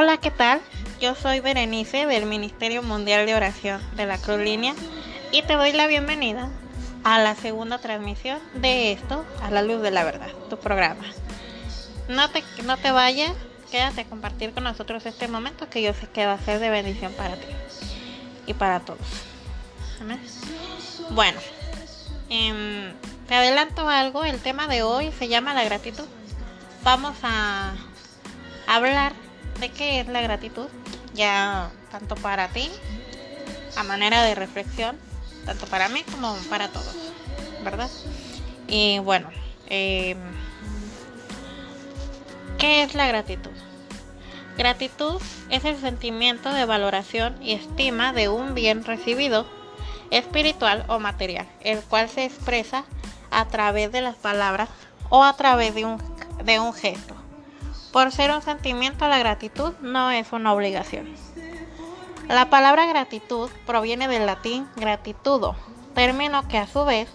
[0.00, 0.60] Hola, ¿qué tal?
[1.00, 4.72] Yo soy Berenice del Ministerio Mundial de Oración de la Cruz Línea
[5.32, 6.50] y te doy la bienvenida
[7.02, 11.02] a la segunda transmisión de esto, a la luz de la verdad, tu programa.
[12.08, 13.32] No te, no te vayas,
[13.72, 16.70] quédate a compartir con nosotros este momento que yo sé que va a ser de
[16.70, 17.48] bendición para ti
[18.46, 19.00] y para todos.
[20.00, 20.20] Amén.
[21.10, 21.40] Bueno,
[22.30, 22.94] em,
[23.26, 26.06] te adelanto algo, el tema de hoy se llama la gratitud.
[26.84, 27.74] Vamos a
[28.68, 29.12] hablar
[29.60, 30.68] de qué es la gratitud,
[31.14, 32.70] ya tanto para ti,
[33.76, 34.96] a manera de reflexión,
[35.44, 36.94] tanto para mí como para todos,
[37.64, 37.90] ¿verdad?
[38.66, 39.30] Y bueno,
[39.68, 40.16] eh,
[42.58, 43.50] ¿qué es la gratitud?
[44.56, 49.46] Gratitud es el sentimiento de valoración y estima de un bien recibido,
[50.10, 52.84] espiritual o material, el cual se expresa
[53.30, 54.68] a través de las palabras
[55.10, 56.02] o a través de un,
[56.44, 57.17] de un gesto.
[57.92, 61.14] Por ser un sentimiento, la gratitud no es una obligación.
[62.28, 65.56] La palabra gratitud proviene del latín gratitudo,
[65.94, 67.08] término que a su vez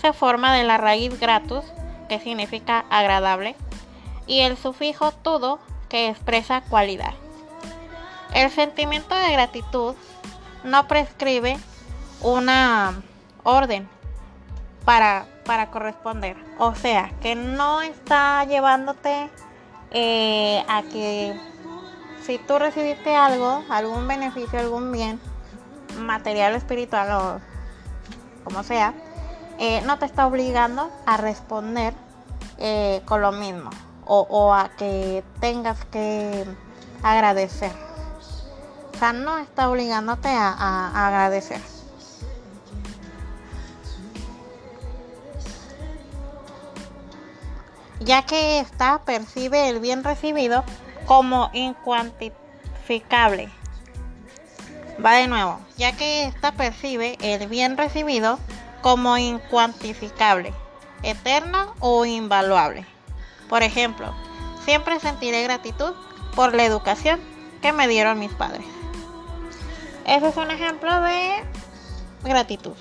[0.00, 1.64] se forma de la raíz gratus,
[2.08, 3.56] que significa agradable,
[4.28, 5.58] y el sufijo tudo,
[5.88, 7.14] que expresa cualidad.
[8.32, 9.96] El sentimiento de gratitud
[10.62, 11.58] no prescribe
[12.22, 13.02] una
[13.42, 13.88] orden
[14.84, 19.28] para, para corresponder, o sea, que no está llevándote
[19.90, 21.38] eh, a que
[22.24, 25.20] si tú recibiste algo, algún beneficio, algún bien,
[25.98, 27.40] material, espiritual o
[28.44, 28.94] como sea,
[29.58, 31.94] eh, no te está obligando a responder
[32.58, 33.70] eh, con lo mismo
[34.12, 36.44] o, a que tengas que
[37.02, 37.70] agradecer.
[38.92, 41.60] O sea, no está obligándote a agradecer.
[48.00, 50.64] Ya que ésta percibe el bien recibido
[51.06, 53.50] como incuantificable.
[55.04, 58.38] Va de nuevo, ya que ésta percibe el bien recibido
[58.82, 60.52] como incuantificable,
[61.02, 62.86] eterno o invaluable.
[63.48, 64.14] Por ejemplo,
[64.64, 65.92] siempre sentiré gratitud
[66.34, 67.20] por la educación
[67.62, 68.64] que me dieron mis padres.
[70.06, 71.44] Ese es un ejemplo de
[72.24, 72.74] gratitud.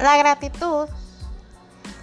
[0.00, 0.88] La gratitud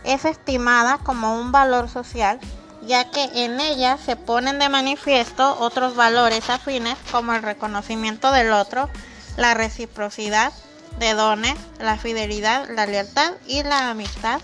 [0.04, 2.40] es estimada como un valor social,
[2.82, 8.52] ya que en ella se ponen de manifiesto otros valores afines como el reconocimiento del
[8.52, 8.90] otro,
[9.38, 10.52] la reciprocidad
[11.00, 14.42] de dones, la fidelidad, la lealtad y la amistad.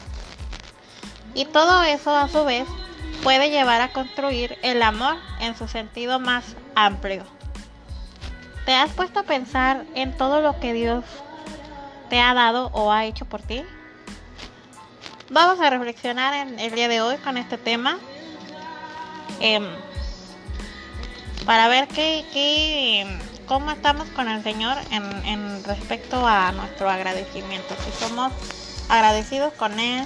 [1.34, 2.68] Y todo eso a su vez
[3.24, 6.44] puede llevar a construir el amor en su sentido más
[6.76, 7.24] amplio.
[8.66, 11.04] ¿Te has puesto a pensar en todo lo que Dios
[12.10, 13.64] te ha dado o ha hecho por ti?
[15.30, 18.00] Vamos a reflexionar en el día de hoy con este tema
[19.40, 19.64] em,
[21.46, 23.06] para ver qué,
[23.46, 27.76] cómo estamos con el Señor en, en respecto a nuestro agradecimiento.
[27.86, 28.34] Si somos
[28.90, 30.06] agradecidos con Él,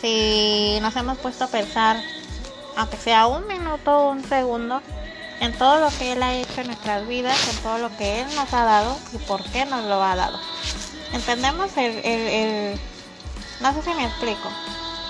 [0.00, 1.96] si nos hemos puesto a pensar,
[2.76, 4.82] aunque sea un minuto un segundo,
[5.40, 8.26] en todo lo que Él ha hecho en nuestras vidas, en todo lo que Él
[8.34, 10.40] nos ha dado y por qué nos lo ha dado
[11.12, 12.78] entendemos el,
[13.60, 14.48] no sé si me explico.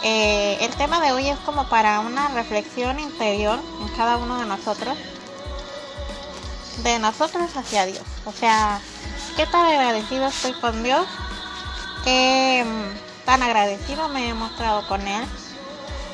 [0.03, 4.47] Eh, el tema de hoy es como para una reflexión interior en cada uno de
[4.47, 4.97] nosotros,
[6.83, 8.05] de nosotros hacia Dios.
[8.25, 8.81] O sea,
[9.37, 11.07] ¿qué tan agradecido estoy con Dios?
[12.05, 15.25] ¿Qué mm, tan agradecido me he mostrado con Él?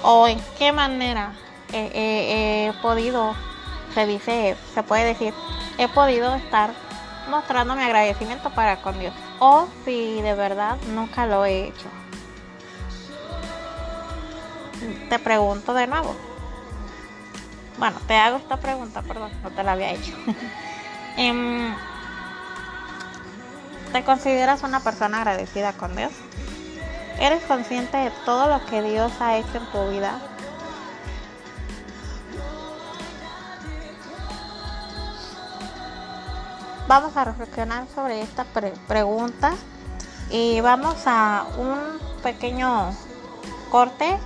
[0.03, 1.33] ¿O en qué manera
[1.73, 3.35] he podido,
[3.95, 5.35] se dice, se puede decir,
[5.79, 6.73] he podido estar
[7.29, 9.15] mostrando mi agradecimiento para con Dios?
[9.39, 11.89] O si de verdad nunca lo he hecho.
[15.09, 16.15] Te pregunto de nuevo.
[17.79, 20.13] Bueno, te hago esta pregunta, perdón, no te la había hecho.
[21.17, 21.73] Em,
[23.93, 26.11] ¿Te consideras una persona agradecida con Dios?
[27.21, 30.21] ¿Eres consciente de todo lo que Dios ha hecho en tu vida?
[36.87, 38.45] Vamos a reflexionar sobre esta
[38.89, 39.55] pregunta
[40.31, 41.79] y vamos a un
[42.23, 42.95] pequeño
[43.71, 44.19] corte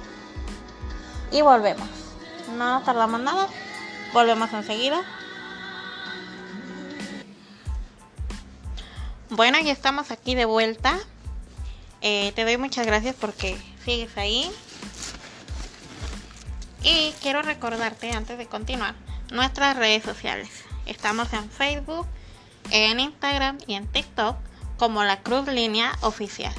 [1.31, 1.89] y volvemos.
[2.57, 3.49] No tardamos nada,
[4.13, 5.03] volvemos enseguida.
[9.31, 10.99] Bueno, ya estamos aquí de vuelta.
[12.01, 14.51] Eh, te doy muchas gracias porque sigues ahí.
[16.83, 18.95] Y quiero recordarte antes de continuar
[19.31, 20.49] nuestras redes sociales.
[20.87, 22.07] Estamos en Facebook,
[22.71, 24.37] en Instagram y en TikTok
[24.77, 26.55] como la Cruz Línea Oficial.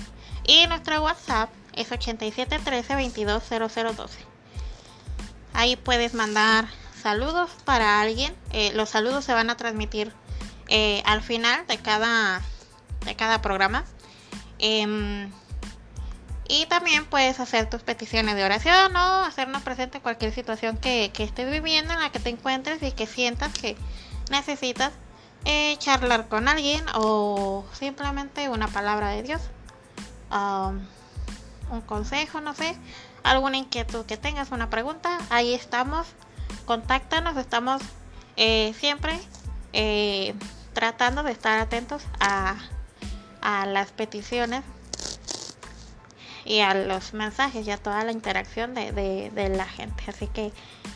[0.46, 4.10] Y nuestro WhatsApp es 8713-220012.
[5.54, 6.68] Ahí puedes mandar
[7.02, 8.36] saludos para alguien.
[8.52, 10.14] Eh, los saludos se van a transmitir
[10.68, 12.42] eh, al final de cada,
[13.06, 13.86] de cada programa.
[14.60, 15.32] Em,
[16.48, 21.52] y también puedes hacer tus peticiones de oración o hacernos presente cualquier situación que, estés
[21.52, 23.76] viviendo, en la que te encuentres y que sientas que
[24.32, 24.92] necesitas
[25.46, 29.42] eh, charlar con alguien o simplemente una palabra de Dios.
[30.32, 30.86] Um,
[31.72, 32.76] un consejo, no sé,
[33.24, 36.08] alguna inquietud que tengas, una pregunta, ahí estamos.
[36.66, 37.82] Contáctanos, estamos
[38.38, 39.20] eh, siempre
[39.74, 40.34] eh,
[40.74, 42.58] tratando de estar atentos a,
[43.66, 44.64] las peticiones
[46.46, 50.04] y a los mensajes y a toda la interacción de, la gente.
[50.08, 50.52] Así que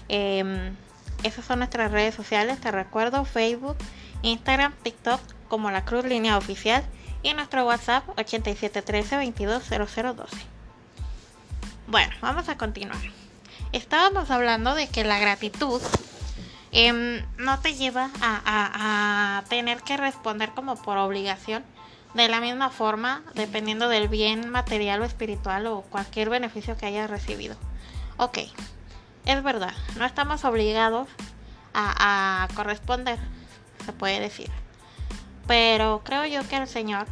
[0.10, 0.76] em,
[1.24, 3.78] esas son nuestras redes sociales, te recuerdo, Facebook,
[4.24, 6.84] Instagram, TikTok como la Cruz Línea Oficial
[7.22, 10.26] y nuestro WhatsApp 8713-220012.
[11.88, 12.98] Bueno, vamos a continuar.
[13.72, 15.80] Estábamos hablando de que la gratitud
[16.72, 21.64] em, no te lleva a tener que responder como por obligación
[22.14, 27.10] de la misma forma dependiendo del bien material o espiritual o cualquier beneficio que hayas
[27.10, 27.56] recibido.
[28.18, 28.40] Ok,
[29.26, 31.08] es verdad, no estamos obligados
[31.74, 33.18] a, corresponder,
[33.84, 34.50] se puede decir.
[35.48, 37.08] Pero creo yo que el Señor,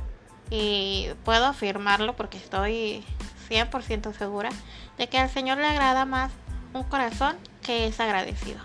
[0.49, 3.03] y puedo afirmarlo porque estoy
[3.49, 4.49] 100% segura,
[4.97, 6.31] de que al Señor le agrada más
[6.73, 8.59] un corazón que es agradecido.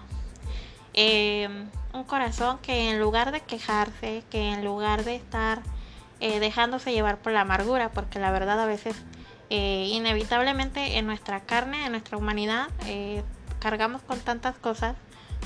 [0.94, 5.62] Em, un corazón que en lugar de quejarse, que en lugar de estar
[6.20, 8.97] eh, dejándose llevar por la amargura, porque la verdad a veces
[9.50, 13.23] eh, inevitablemente en nuestra carne, en nuestra humanidad, eh,
[13.61, 14.97] cargamos con tantas cosas,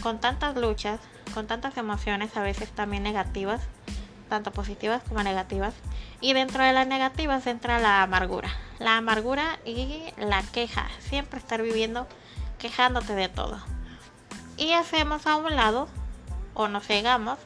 [0.02, 3.62] con tantas luchas, con tantas emociones, a veces también negativas,
[4.28, 5.74] tanto positivas como negativas.
[6.20, 8.50] Y dentro de las negativas entra la amargura.
[8.78, 10.88] La amargura y la queja.
[11.00, 12.06] Siempre estar viviendo
[12.58, 13.58] quejándote de todo.
[14.56, 15.88] Y hacemos a un lado
[16.54, 17.38] o nos cegamos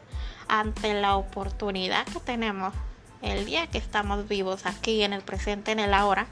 [0.48, 2.74] ante la oportunidad que tenemos
[3.22, 6.26] el día que estamos vivos aquí en el presente, en el ahora,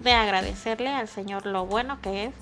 [0.00, 2.34] de agradecerle al Señor lo bueno que es,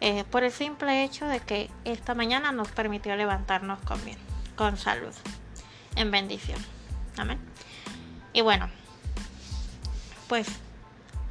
[0.00, 4.18] eh, por el simple hecho de que esta mañana nos permitió levantarnos con bien,
[4.56, 5.12] con salud,
[5.96, 6.58] en bendición.
[7.16, 7.38] Amén.
[8.32, 8.68] Y bueno,
[10.28, 10.46] pues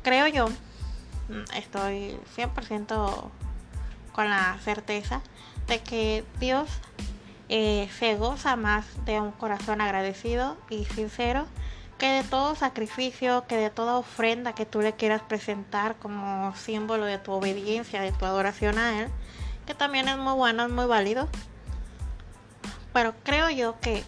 [0.04, 3.32] creo yo, mm, estoy 100%
[4.12, 5.22] con la certeza
[5.68, 6.70] de que Dios
[7.50, 11.46] eh, se goza más de un corazón agradecido y sincero
[11.98, 17.06] que de todo sacrificio, que de toda ofrenda que tú le quieras presentar como símbolo
[17.06, 19.10] de tu obediencia, de tu adoración a Él,
[19.66, 21.28] que también es muy bueno, es muy válido.
[22.94, 24.04] Pero creo yo que,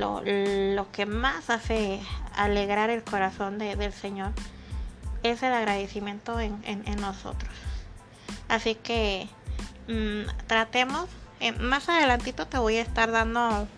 [0.00, 2.00] lo, que más hace
[2.34, 4.32] alegrar el corazón del Señor
[5.22, 6.60] es el agradecimiento en,
[7.00, 7.52] nosotros.
[8.48, 9.28] Así que
[9.88, 11.06] mm, tratemos,
[11.40, 13.68] eh, más adelantito te voy a estar dando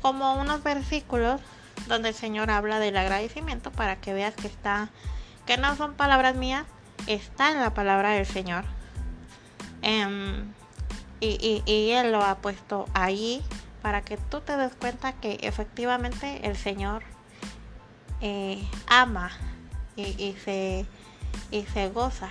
[0.00, 1.40] como unos versículos
[1.86, 4.90] donde el Señor habla del agradecimiento para que veas que está,
[5.46, 6.64] que no son palabras mías,
[7.06, 8.64] está en la palabra del Señor.
[9.82, 10.52] Em,
[11.20, 13.42] y, Él lo ha puesto ahí
[13.82, 17.02] para que tú te des cuenta que efectivamente el Señor
[18.20, 19.30] eh, ama
[19.96, 20.86] y, se,
[21.50, 22.30] y se goza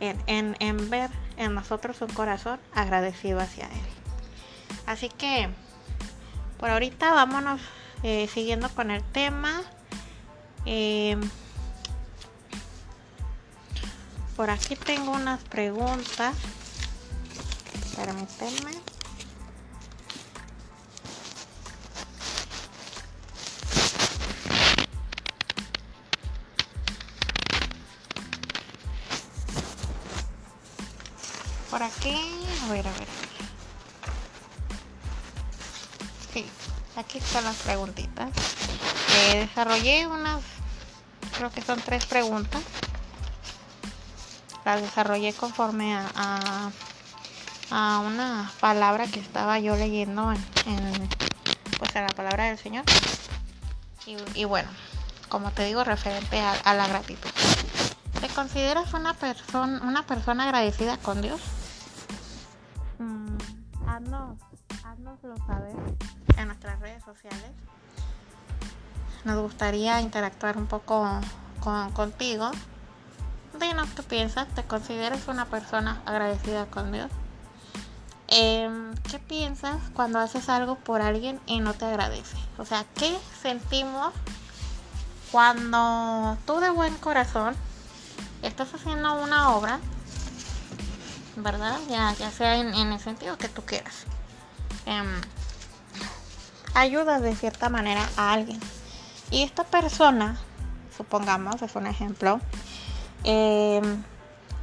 [0.00, 3.88] en, en ver en nosotros un corazón agradecido hacia Él.
[4.86, 5.48] Así que
[6.58, 7.60] por ahorita vámonos
[8.02, 9.62] eh, siguiendo con el tema.
[10.66, 11.16] Eh,
[14.36, 16.36] por aquí tengo unas preguntas.
[17.96, 18.78] Permítanme.
[31.70, 32.16] Por aquí,
[32.64, 33.28] a ver, a ver.
[36.98, 38.30] Aquí están las preguntitas.
[39.14, 40.42] Eh, desarrollé unas,
[41.36, 42.62] creo que son tres preguntas.
[44.64, 46.70] Las desarrollé conforme a,
[47.70, 51.08] a, una palabra que estaba yo leyendo en,
[51.78, 52.84] pues en la palabra del Señor.
[54.34, 54.70] Y, bueno,
[55.28, 57.30] como te digo, referente a, la gratitud.
[58.20, 61.40] ¿Te consideras una persona una persona agradecida con Dios?
[62.98, 63.36] Mm,
[63.86, 64.38] haznos,
[65.08, 65.74] haznoslo saber
[66.36, 67.50] en nuestras redes sociales.
[69.24, 71.06] Nos gustaría interactuar un poco
[71.60, 72.50] con, contigo.
[73.58, 77.10] Dinos qué piensas, ¿te consideras una persona agradecida con Dios?
[78.28, 82.36] Em, ¿Qué piensas cuando haces algo por alguien y no te agradece?
[82.58, 84.12] O sea, ¿qué sentimos
[85.32, 87.56] cuando tú de buen corazón
[88.42, 89.80] estás haciendo una obra,
[91.36, 91.78] ¿verdad?
[91.88, 94.06] Ya, ya sea en, el sentido que tú quieras.
[94.88, 95.20] Em,
[96.72, 98.58] ayudas de cierta manera a alguien.
[99.30, 100.38] Y esta persona,
[100.96, 102.40] supongamos, es un ejemplo,
[103.22, 104.02] em,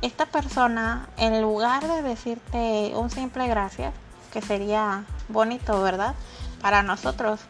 [0.02, 3.94] esta persona, en lugar de decirte un simple gracias,
[4.34, 6.16] que sería bonito, ¿verdad?
[6.60, 7.42] Para nosotros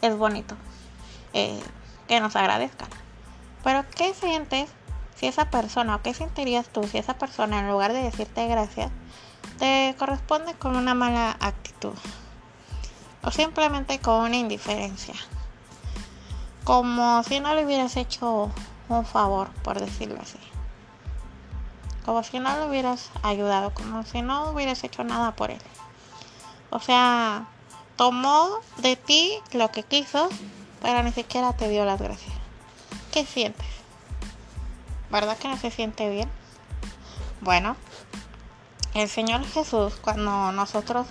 [0.00, 0.54] es bonito
[1.32, 1.60] eh,
[2.06, 2.88] que nos agradezcan.
[3.64, 4.70] Pero ¿qué sientes
[5.16, 8.92] si esa persona, o qué sentirías tú si esa persona, en lugar de decirte gracias,
[9.58, 11.94] te corresponde con una mala actitud?
[13.22, 15.14] O simplemente con una indiferencia.
[16.64, 18.50] Como si no le hubieras hecho
[18.88, 20.38] un favor, por decirlo así.
[22.04, 25.60] Como si no le hubieras ayudado, como si no hubieras hecho nada por él.
[26.70, 27.46] O sea,
[27.96, 30.28] tomó de ti lo que quiso,
[30.80, 32.34] pero ni siquiera te dio las gracias.
[33.12, 33.66] ¿Qué sientes?
[35.10, 36.30] ¿Verdad que no se siente bien?
[37.42, 37.76] Bueno,
[38.94, 41.06] el Señor Jesús, cuando nosotros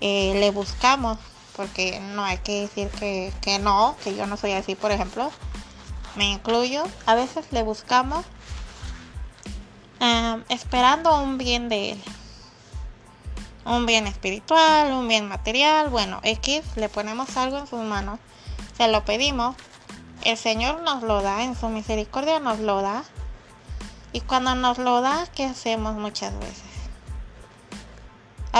[0.00, 1.18] eh, le buscamos,
[1.56, 5.30] porque no hay que decir que, que no, que yo no soy así, por ejemplo,
[6.16, 8.24] me incluyo, a veces le buscamos
[10.00, 12.02] eh, esperando un bien de Él.
[13.66, 18.18] Un bien espiritual, un bien material, bueno, X, le ponemos algo en sus manos,
[18.76, 19.54] se lo pedimos,
[20.24, 23.04] el Señor nos lo da, en su misericordia nos lo da.
[24.12, 26.69] Y cuando nos lo da, ¿qué hacemos muchas veces?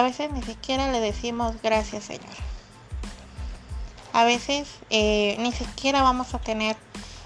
[0.01, 2.25] A veces ni siquiera le decimos gracias Señor.
[4.15, 6.75] A veces eh, ni siquiera vamos a tener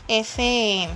[0.09, 0.89] ese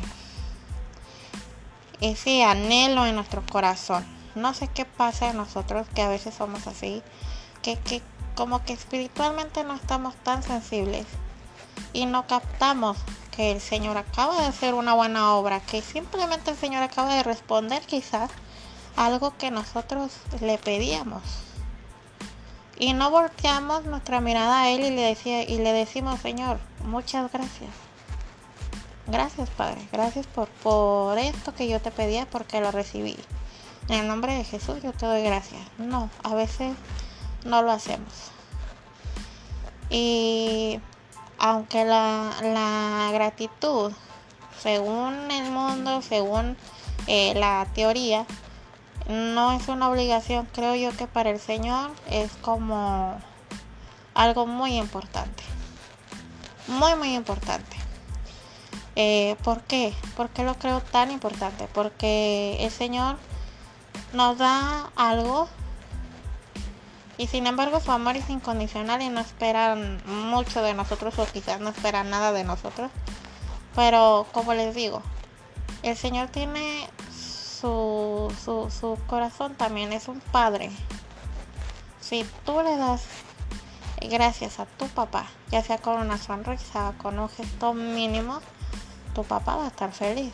[2.01, 4.05] ese anhelo en nuestro corazón.
[4.35, 7.01] No sé qué pasa en nosotros que a veces somos así,
[7.63, 8.03] que, que
[8.35, 11.07] como que espiritualmente no estamos tan sensibles
[11.93, 12.99] y no captamos
[13.31, 17.23] que el Señor acaba de hacer una buena obra, que simplemente el Señor acaba de
[17.23, 18.33] responder quizás
[18.97, 21.23] algo que nosotros le pedíamos.
[22.79, 27.31] Y no volteamos nuestra mirada a Él y le, decía, y le decimos, Señor, muchas
[27.33, 27.71] gracias.
[29.07, 29.81] Gracias, Padre.
[29.91, 33.17] Gracias por, por esto que yo te pedía porque lo recibí.
[33.89, 35.63] En el nombre de Jesús yo te doy gracias.
[35.79, 36.77] No, a veces
[37.45, 38.13] no lo hacemos.
[39.91, 40.79] Y
[41.39, 43.93] aunque la, gratitud,
[44.61, 46.57] según el mundo, según
[47.07, 48.27] eh, la teoría,
[49.09, 53.19] no es una obligación, creo yo que para el Señor es como
[54.15, 55.43] algo muy importante.
[56.67, 57.77] Muy, muy importante.
[58.97, 59.95] Eh, ¿Por qué?
[60.17, 61.69] ¿Por qué lo creo tan importante?
[61.73, 63.17] Porque el Señor
[64.13, 65.49] nos da algo
[67.17, 71.61] y sin embargo su amor es incondicional y no esperan mucho de nosotros o quizás
[71.61, 72.91] no esperan nada de nosotros.
[73.75, 75.03] Pero como les digo,
[75.83, 76.89] el Señor tiene
[77.61, 80.71] su, su, su corazón también, es un padre.
[82.01, 83.03] Si tú le das
[84.01, 88.41] gracias a tu papá, ya sea con una sonrisa con un gesto mínimo,
[89.15, 90.33] tu papá va a estar feliz,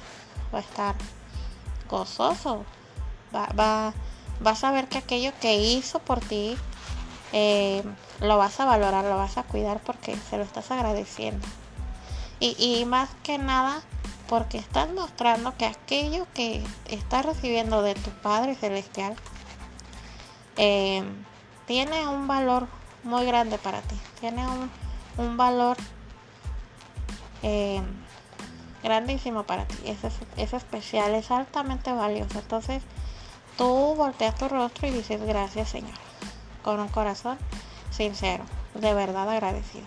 [0.53, 0.95] va a estar
[1.89, 2.65] gozoso,
[3.35, 3.95] va, va,
[4.41, 6.57] vas a ver que aquello que hizo por ti
[7.33, 7.83] eh,
[8.21, 11.47] lo vas a valorar, lo vas a cuidar porque se lo estás agradeciendo.
[12.41, 13.83] Y, y más que nada
[14.35, 19.15] porque estás mostrando que aquello que estás recibiendo de tu Padre Celestial
[20.57, 21.05] eh,
[21.69, 22.67] tiene un valor
[23.05, 24.69] muy grande para ti, tiene un,
[25.19, 25.77] un valor
[27.45, 27.81] eh,
[28.83, 29.99] grandísimo para ti, es,
[30.37, 32.41] es especial, es altamente valioso.
[32.41, 32.83] Entonces
[33.57, 35.95] tú volteas tu rostro y dices gracias Señor,
[36.65, 37.39] con un corazón
[37.93, 38.43] sincero,
[38.75, 39.87] de verdad agradecido.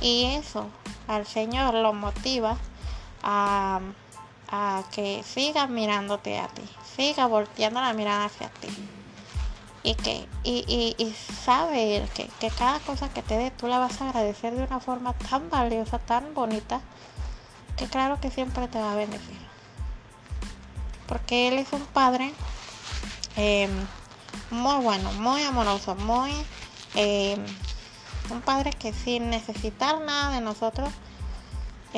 [0.00, 0.66] Y eso
[1.08, 2.56] al Señor lo motiva
[3.26, 3.80] a,
[4.92, 6.62] que siga mirándote a ti,
[6.96, 8.68] siga volteando la mirada hacia ti.
[9.82, 11.14] Y que y, y, y
[12.14, 15.12] que, que cada cosa que te dé tú la vas a agradecer de una forma
[15.12, 16.80] tan valiosa, tan bonita,
[17.76, 19.36] que claro que siempre te va a bendecir.
[21.06, 22.32] Porque Él es un Padre
[23.36, 23.70] em,
[24.50, 26.32] muy bueno, muy amoroso, muy...
[26.94, 27.44] Em,
[28.30, 30.90] un Padre que sin necesitar nada de nosotros,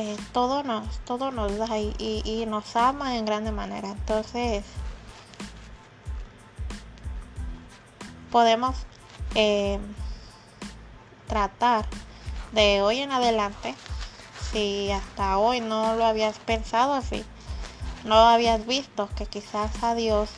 [0.00, 3.88] eh, todo, nos, todo nos da y, nos ama en grande manera.
[3.88, 4.62] Entonces,
[8.30, 8.76] podemos
[9.34, 9.80] em,
[11.26, 11.84] tratar
[12.52, 13.74] de hoy en adelante
[14.52, 17.24] si hasta hoy no lo habías pensado así,
[18.04, 20.30] no habías visto que quizás a Dios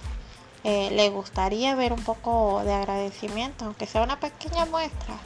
[0.65, 5.19] eh, le gustaría ver un poco de agradecimiento, aunque sea una pequeña muestra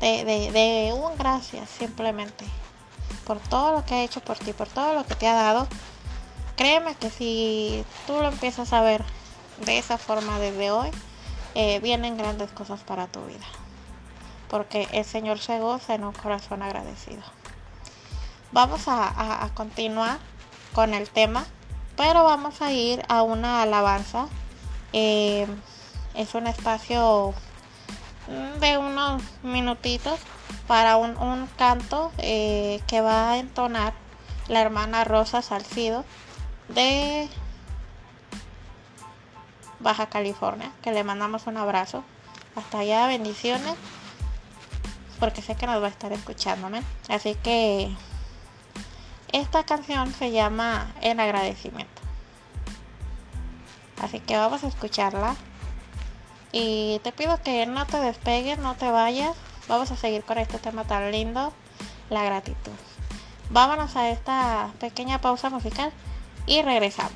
[0.00, 2.44] de, de un gracias simplemente
[3.30, 5.68] por todo lo que ha hecho por ti, por todo lo que te ha dado,
[6.56, 9.04] créeme que si tú lo empiezas a ver
[9.64, 10.90] de esa forma desde hoy,
[11.54, 13.46] eh, vienen grandes cosas para tu vida.
[14.48, 17.22] Porque el Señor se goza en un corazón agradecido.
[18.50, 20.18] Vamos a, continuar
[20.72, 21.46] con el tema,
[21.96, 24.26] pero vamos a ir a una alabanza.
[24.92, 25.46] Eh,
[26.14, 27.32] es un espacio
[28.58, 30.18] de unos minutitos
[30.70, 33.92] para un, canto eh, que va a entonar
[34.46, 36.04] la hermana Rosa Salcido
[36.68, 37.28] de
[39.80, 42.04] Baja California, que le mandamos un abrazo.
[42.54, 43.74] Hasta allá, bendiciones,
[45.18, 46.84] porque sé que nos va a estar escuchándome.
[47.08, 47.92] Así que
[49.32, 52.00] esta canción se llama En agradecimiento.
[54.00, 55.34] Así que vamos a escucharla.
[56.52, 59.36] Y te pido que no te despegues, no te vayas.
[59.70, 61.52] Vamos a seguir con este tema tan lindo,
[62.08, 62.72] la gratitud.
[63.50, 65.92] Vámonos a esta pequeña pausa musical
[66.44, 67.12] y regresamos.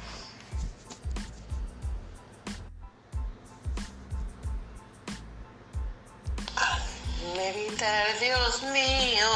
[7.37, 9.31] meditar, Dios mío,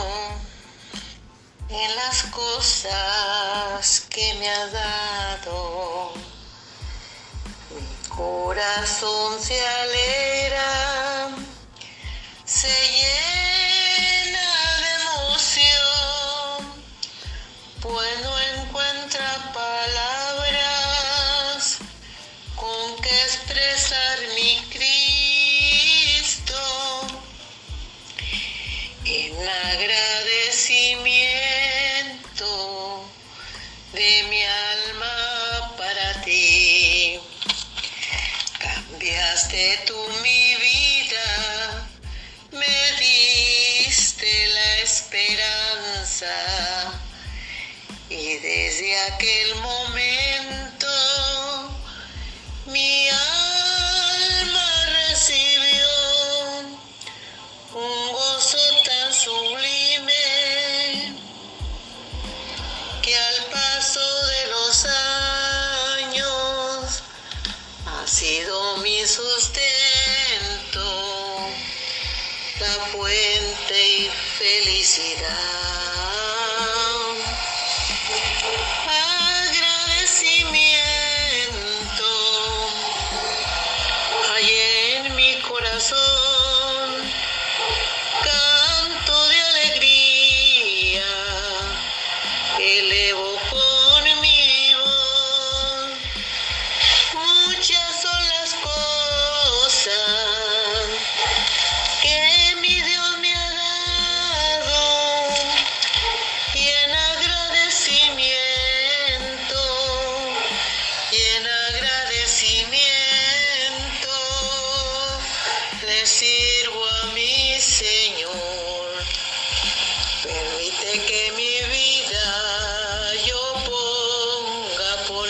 [1.71, 6.13] en las cosas que me has dado.
[7.71, 11.31] Mi corazón se alegra,
[12.49, 14.41] se llena
[14.81, 16.65] de emoción,
[17.83, 18.28] pues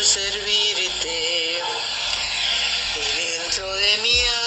[0.08, 0.20] tu
[2.94, 4.37] sustento de mi mí.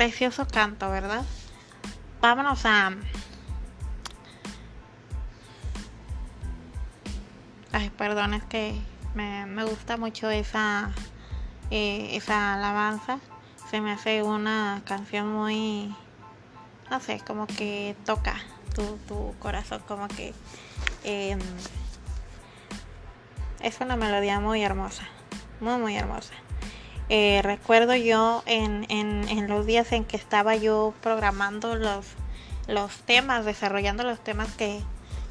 [0.00, 1.22] Precioso canto, ¿verdad?
[2.22, 2.90] Vámonos a...
[7.70, 8.80] Ay, perdón, es que
[9.14, 10.90] me, me gusta mucho esa,
[11.70, 13.18] eh, esa alabanza.
[13.70, 15.94] Se me hace una canción muy,
[16.90, 18.36] no sé, como que toca
[18.74, 20.32] tu, tu corazón, como que
[21.04, 21.36] eh,
[23.60, 25.06] es una melodía muy hermosa,
[25.60, 26.32] muy, muy hermosa.
[27.12, 32.06] Eh, recuerdo yo en, en, en, los días en que estaba yo programando los,
[32.68, 34.80] los temas, desarrollando los temas que,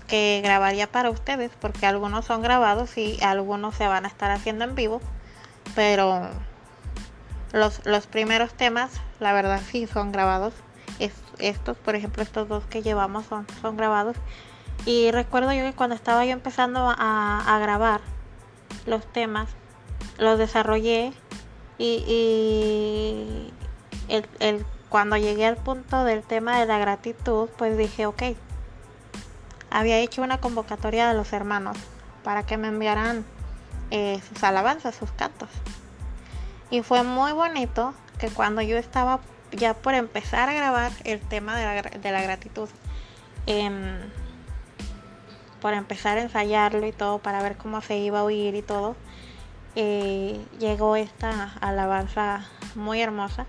[0.06, 4.66] que grabaría para ustedes, porque algunos son grabados y algunos se van a estar haciendo
[4.66, 5.00] en vivo,
[5.74, 6.28] pero
[7.54, 10.54] los, los primeros temas, la verdad sí son grabados.
[11.00, 14.18] Es, estos, por ejemplo, estos dos que llevamos son, son grabados.
[14.86, 18.02] Y recuerdo yo que cuando estaba yo empezando a, a grabar
[18.86, 19.48] los temas,
[20.18, 21.14] los desarrollé
[21.80, 23.52] y,
[24.10, 28.24] el, el, cuando llegué al punto del tema de la gratitud, pues dije, ok,
[29.72, 31.78] había hecho una convocatoria de los hermanos
[32.24, 33.26] para que me enviaran
[33.92, 35.50] eh, sus alabanzas, sus cantos.
[36.70, 39.20] Y fue muy bonito que cuando yo estaba
[39.52, 42.70] ya por empezar a grabar el tema de la, de la gratitud,
[43.48, 43.98] eh,
[45.62, 48.96] por empezar a ensayarlo y todo, para ver cómo se iba a oír y todo,
[50.60, 53.46] llegó esta alabanza muy hermosa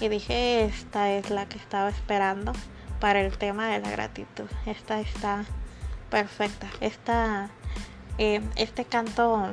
[0.00, 2.52] y dije, esta es la que estaba esperando
[3.00, 4.46] para el tema de la gratitud.
[4.66, 5.44] Esta está
[6.10, 6.68] perfecta.
[6.80, 7.50] Esta,
[8.18, 9.52] eh, este canto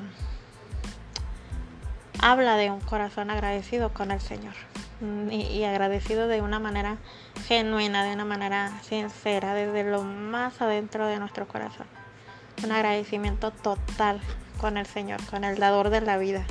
[2.21, 4.53] habla de un corazón agradecido con el Señor
[5.29, 6.97] y, y, agradecido de una manera
[7.47, 11.85] genuina, de una manera sincera, desde lo más adentro de nuestro corazón.
[12.63, 14.19] Un agradecimiento total
[14.57, 16.45] con el Señor, con el dador de la vida,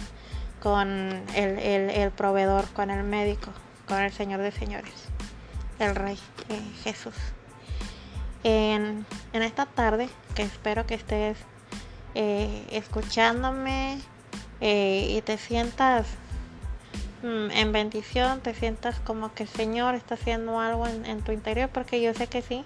[0.62, 0.88] con
[1.34, 3.50] el, el, proveedor, con el médico,
[3.86, 4.92] con el Señor de señores,
[5.78, 7.14] el Rey eh, Jesús.
[8.44, 11.36] En, en, esta tarde, que espero que estés
[12.14, 13.98] eh, escuchándome
[14.60, 16.06] eh, y te sientas
[17.22, 21.68] mm, en bendición, te sientas como que el Señor está haciendo algo en, tu interior,
[21.72, 22.64] porque yo sé que sí,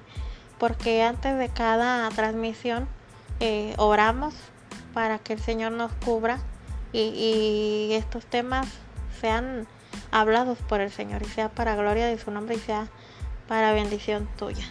[0.58, 2.86] porque antes de cada transmisión
[3.78, 4.34] oramos
[4.92, 6.38] para que el Señor nos cubra
[6.92, 8.66] y, estos temas
[9.20, 9.66] sean
[10.10, 12.88] hablados por el Señor y sea para gloria de su nombre y sea
[13.48, 14.64] para bendición tuya.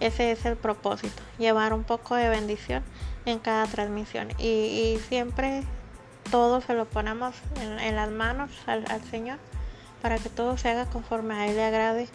[0.00, 2.82] Ese es el propósito, llevar un poco de bendición
[3.26, 5.64] en cada transmisión y, siempre
[6.30, 9.38] todo se lo ponemos en, las manos al, Señor
[10.02, 12.08] para que todo se haga conforme a Él le agrade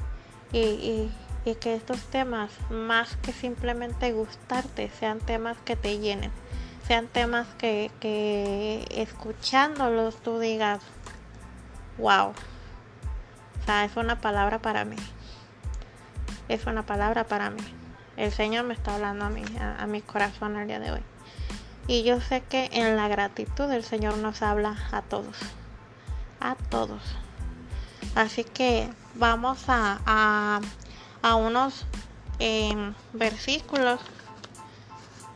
[0.54, 1.10] y,
[1.46, 6.32] y que estos temas, más que simplemente gustarte, sean temas que te llenen,
[6.88, 10.82] sean temas que, que escuchándolos tú digas,
[11.98, 14.98] wow, o sea, es una palabra para mí,
[16.48, 17.64] es una palabra para mí.
[18.16, 21.02] El Señor me está hablando a mí, a, mi corazón el día de hoy.
[21.88, 25.36] Y yo sé que en la gratitud el Señor nos habla a todos,
[26.40, 27.02] a todos.
[28.14, 30.62] Así que vamos a
[31.24, 31.86] a unos
[32.38, 34.00] eh, versículos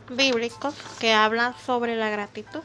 [0.09, 2.61] bíblicos que hablan sobre la gratitud.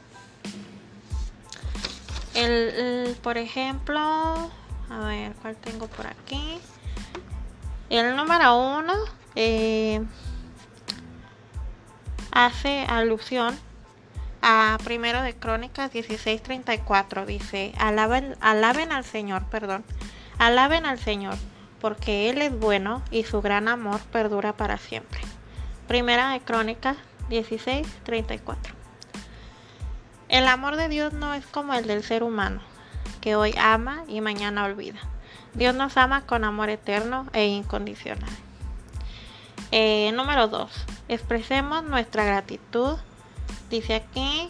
[2.34, 6.58] El, por ejemplo, a ver, ¿cuál tengo por aquí?
[7.88, 8.94] El número uno
[9.36, 10.02] eh,
[12.32, 13.56] hace alusión
[14.40, 17.26] a primero de Crónicas 16:34.
[17.26, 19.84] Dice, alaben, alaben al Señor, perdón,
[20.38, 21.36] alaben al Señor
[21.82, 25.20] porque Él es bueno y su gran amor perdura para siempre.
[25.88, 26.96] Primera de Crónicas
[27.28, 28.72] 16, 34.
[30.28, 32.60] El amor de Dios no es como el del ser humano,
[33.20, 35.00] que hoy ama y mañana olvida.
[35.54, 38.30] Dios nos ama con amor eterno e incondicional.
[39.72, 40.70] Eh, número 2.
[41.08, 42.96] Expresemos nuestra gratitud.
[43.70, 44.48] Dice aquí.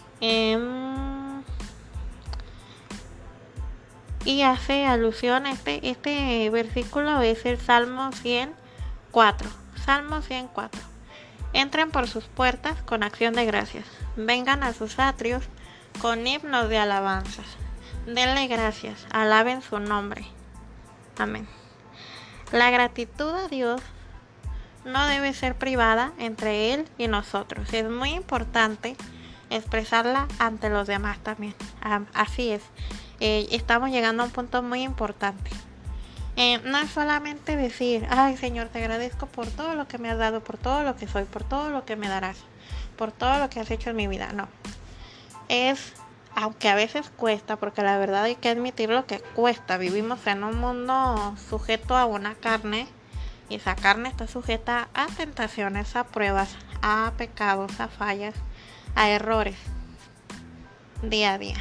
[4.25, 9.51] Y hace alusión a este, este versículo es el Salmo 104.
[9.85, 10.81] Salmo 104.
[11.53, 13.85] Entren por sus puertas con acción de gracias.
[14.17, 15.45] Vengan a sus atrios
[16.01, 17.47] con himnos de alabanzas.
[18.07, 19.07] Denle gracias.
[19.11, 20.25] Alaben su nombre.
[21.19, 21.49] Amén.
[22.53, 23.81] La gratitud a Dios
[24.85, 27.73] no debe ser privada entre Él y nosotros.
[27.73, 28.97] Es muy importante
[29.51, 31.55] expresarla ante los demás también.
[32.15, 32.63] Así es
[33.25, 35.53] eh, estamos llegando a un punto muy importante.
[36.35, 40.19] Eh, no es solamente decir, ay Señor, te agradezco por todo lo que me has
[40.19, 42.39] dado, por todo lo que soy, por todo lo que me darás,
[42.97, 44.33] por todo lo que has hecho en mi vida.
[44.33, 44.49] No.
[45.49, 45.93] Es
[46.35, 49.79] aunque a veces cuesta, porque la verdad hay que admitir lo que cuesta.
[49.79, 52.89] Vivimos en un mundo sujeto a una carne
[53.49, 58.35] y esa carne está sujeta a tentaciones, a pruebas, a pecados, a fallas,
[58.97, 59.57] a errores
[61.03, 61.57] día a día.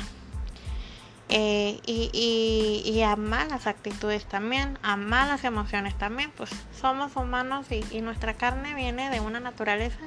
[1.34, 8.34] Eh, y, a malas actitudes también, a malas emociones también, pues somos humanos y, nuestra
[8.34, 10.02] carne viene de una naturaleza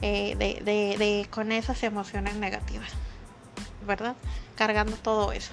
[0.00, 2.88] eh, de, con esas emociones negativas,
[3.84, 4.14] ¿verdad?
[4.54, 5.52] Cargando todo eso.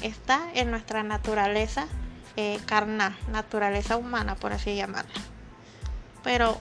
[0.00, 1.88] Está en nuestra naturaleza
[2.36, 5.20] eh, carnal, naturaleza humana, por así llamarla.
[6.22, 6.60] Pero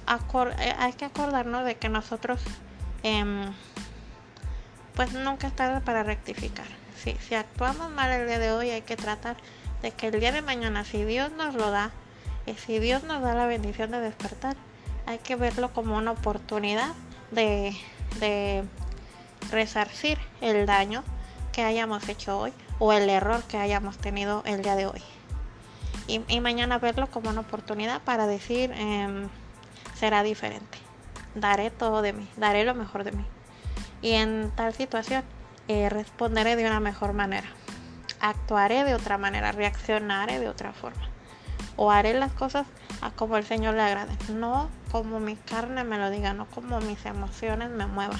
[0.79, 2.41] hay que acordarnos de que nosotros,
[3.03, 3.53] em,
[4.95, 5.53] pues nunca es
[5.83, 9.37] para rectificar si, actuamos mal el día de hoy, hay que tratar
[9.81, 11.91] de que el día de mañana, si Dios nos lo da,
[12.45, 14.55] y si Dios nos da la bendición de despertar,
[15.05, 16.93] hay que verlo como una oportunidad
[17.31, 17.75] de,
[19.51, 21.03] resarcir el daño
[21.53, 25.01] que hayamos hecho hoy o el error que hayamos tenido el día de hoy.
[26.07, 29.29] Y, mañana verlo como una oportunidad para decir, em,
[29.95, 30.77] será diferente.
[31.35, 33.25] Daré todo de mí, daré lo mejor de mí.
[34.01, 35.23] Y en tal situación,
[35.69, 37.47] eh, responderé de una mejor manera,
[38.19, 41.07] actuaré de otra manera, reaccionaré de otra forma.
[41.75, 42.65] O haré las cosas
[43.01, 46.81] a como el Señor le agrade, no como mi carne me lo diga, no como
[46.81, 48.19] mis emociones me muevan.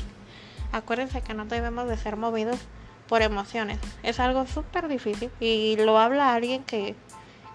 [0.71, 2.59] Acuérdense que no debemos de ser movidos
[3.07, 3.79] por emociones.
[4.03, 6.95] Es algo súper difícil y lo habla alguien que,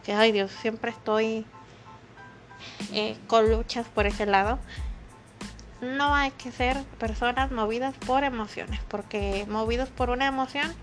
[0.02, 1.46] que, ay Dios, siempre estoy
[2.92, 4.58] eh, con luchas por ese lado
[5.84, 10.74] no hay que ser personas movidas por emociones, porque movidos por una emoción,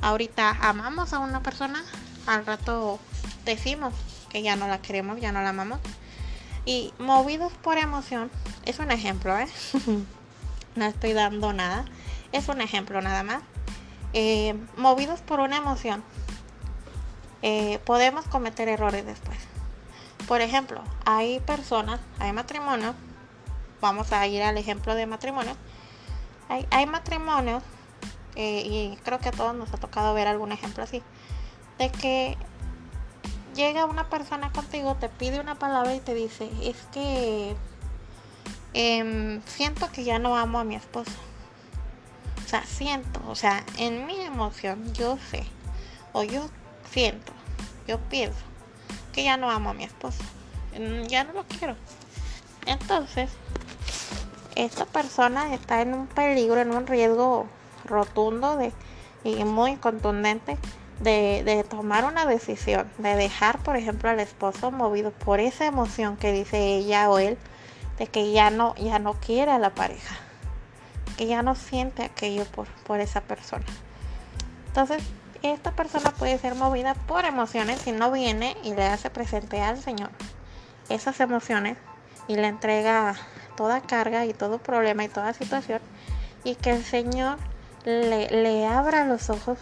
[0.00, 1.84] ahorita amamos a una persona,
[2.26, 2.98] al rato
[3.44, 3.92] decimos
[4.30, 5.80] que ya no la queremos, ya no la amamos.
[6.64, 8.30] Y movidos por emoción,
[8.64, 9.46] es un ejemplo, ¿eh?
[10.76, 11.84] no estoy dando nada,
[12.32, 13.42] es un ejemplo nada más.
[14.12, 16.02] Eh, movidos por una emoción,
[17.42, 19.36] eh, podemos cometer errores después.
[20.26, 22.94] Por ejemplo, hay personas, hay matrimonios
[23.84, 25.54] vamos a ir al ejemplo de matrimonio.
[26.70, 27.62] Hay, matrimonios,
[28.34, 31.02] eh, y creo que a todos nos ha tocado ver algún ejemplo así,
[31.78, 32.38] de que
[33.54, 37.56] llega una persona contigo, te pide una palabra y te dice, es que
[38.72, 41.12] em, siento que ya no amo a mi esposo.
[42.42, 45.44] O sea, siento, o sea, en mi emoción yo sé,
[46.12, 46.48] o yo
[46.90, 47.32] siento,
[47.86, 48.44] yo pienso
[49.12, 50.22] que ya no amo a mi esposo.
[51.08, 51.76] Ya no lo quiero.
[52.66, 53.30] Entonces,
[54.56, 57.46] esta persona está en un peligro, en un riesgo
[57.84, 58.72] rotundo de,
[59.24, 60.58] y muy contundente
[61.00, 66.32] de, tomar una decisión, de dejar, por ejemplo, al esposo movido por esa emoción que
[66.32, 67.36] dice ella o él,
[67.98, 70.16] de que ya no, ya no quiere a la pareja,
[71.16, 73.64] que ya no siente aquello por, por esa persona.
[74.68, 75.02] Entonces,
[75.42, 79.80] esta persona puede ser movida por emociones si no viene y le hace presente al
[79.80, 80.10] Señor
[80.88, 81.76] esas emociones
[82.28, 83.14] y le entrega
[83.56, 85.80] toda carga y todo problema y toda situación
[86.44, 87.38] y que el Señor
[87.84, 89.58] le, abra los ojos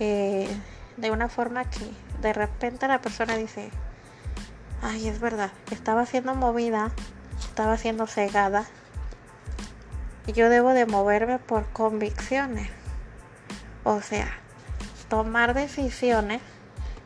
[0.00, 0.48] eh,
[0.96, 3.70] de una forma que de repente la persona dice,
[4.82, 6.90] ay, es verdad, estaba siendo movida,
[7.40, 8.66] estaba siendo cegada
[10.26, 12.68] y yo debo de moverme por convicciones.
[13.84, 14.28] O sea,
[15.08, 16.42] tomar decisiones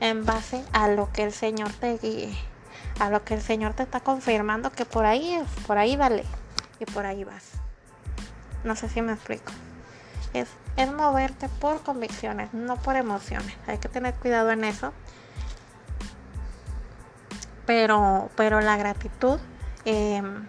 [0.01, 2.50] en base a lo que el Señor te guíe
[3.01, 6.25] a lo que el Señor te está confirmando que por ahí es, por ahí dale
[6.79, 7.53] y por ahí vas.
[8.63, 9.53] No sé si me explico.
[10.35, 13.57] Es, es moverte por convicciones, no por emociones.
[13.67, 14.93] Hay que tener cuidado en eso.
[17.67, 19.41] Pero, pero la gratitud
[19.87, 20.47] em,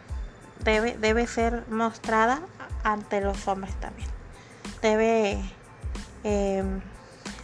[0.64, 2.42] debe, debe ser mostrada
[2.84, 4.10] ante los hombres también.
[4.82, 5.42] Debe,
[6.24, 6.82] em,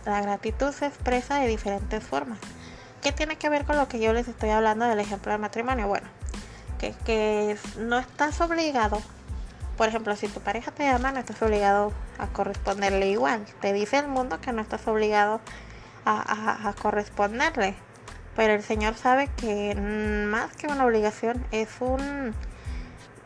[0.06, 2.40] la gratitud se expresa de diferentes formas.
[3.02, 5.88] ¿Qué tiene que ver con lo que yo les estoy hablando del ejemplo del matrimonio?
[5.88, 6.08] Bueno,
[6.80, 9.02] que, no estás obligado,
[9.78, 13.46] por ejemplo, si tu pareja te ama, no estás obligado a corresponderle igual.
[13.62, 15.40] Te dice el mundo que no estás obligado
[16.06, 17.76] a, corresponderle.
[18.36, 22.34] Pero el Señor sabe que más que una obligación es un,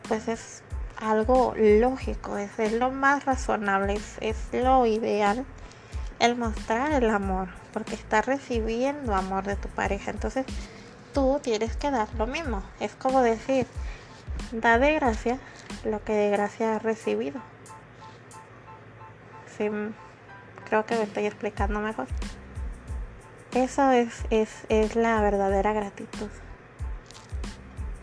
[0.08, 0.62] pues es
[0.96, 5.44] algo lógico, es, lo más razonable, es lo ideal
[6.18, 10.10] el mostrar el amor, porque estás recibiendo amor de tu pareja.
[10.10, 10.46] Entonces
[11.12, 12.62] tú tienes que dar lo mismo.
[12.80, 13.66] Es como decir,
[14.52, 15.38] da de gracia
[15.84, 17.40] lo que de gracia has recibido.
[19.56, 19.68] Sí,
[20.68, 22.06] creo que me estoy explicando mejor.
[23.54, 26.28] Eso es, es, es la verdadera gratitud.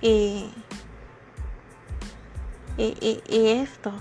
[0.01, 0.53] Y,
[2.77, 3.91] y, y esto,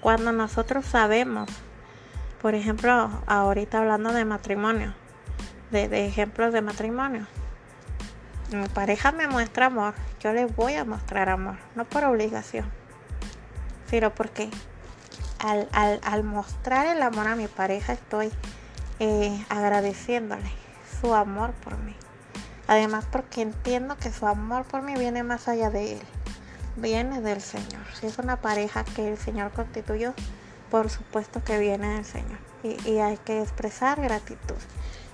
[0.00, 1.48] cuando nosotros sabemos
[2.44, 4.92] por ejemplo, ahorita hablando de matrimonio,
[5.74, 7.26] de, ejemplos de matrimonio.
[8.52, 12.70] Mi pareja me muestra amor, yo le voy a mostrar amor, no por obligación,
[13.90, 14.48] sino porque
[15.40, 18.30] al, al, al mostrar el amor a mi pareja estoy
[19.00, 20.50] eh, agradeciéndole
[21.00, 21.96] su amor por mí.
[22.66, 26.02] Además porque entiendo que su amor por mí viene más allá de él,
[26.76, 27.82] viene del Señor.
[27.98, 30.14] Si es una pareja que el Señor constituyó,
[30.70, 32.38] por supuesto que viene del Señor.
[32.62, 34.56] Y, y hay que expresar gratitud.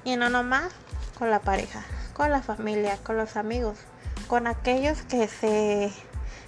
[0.04, 0.72] Y no nomás
[1.18, 1.84] con la pareja,
[2.14, 3.78] con la familia, con los amigos,
[4.26, 5.92] con aquellos que se,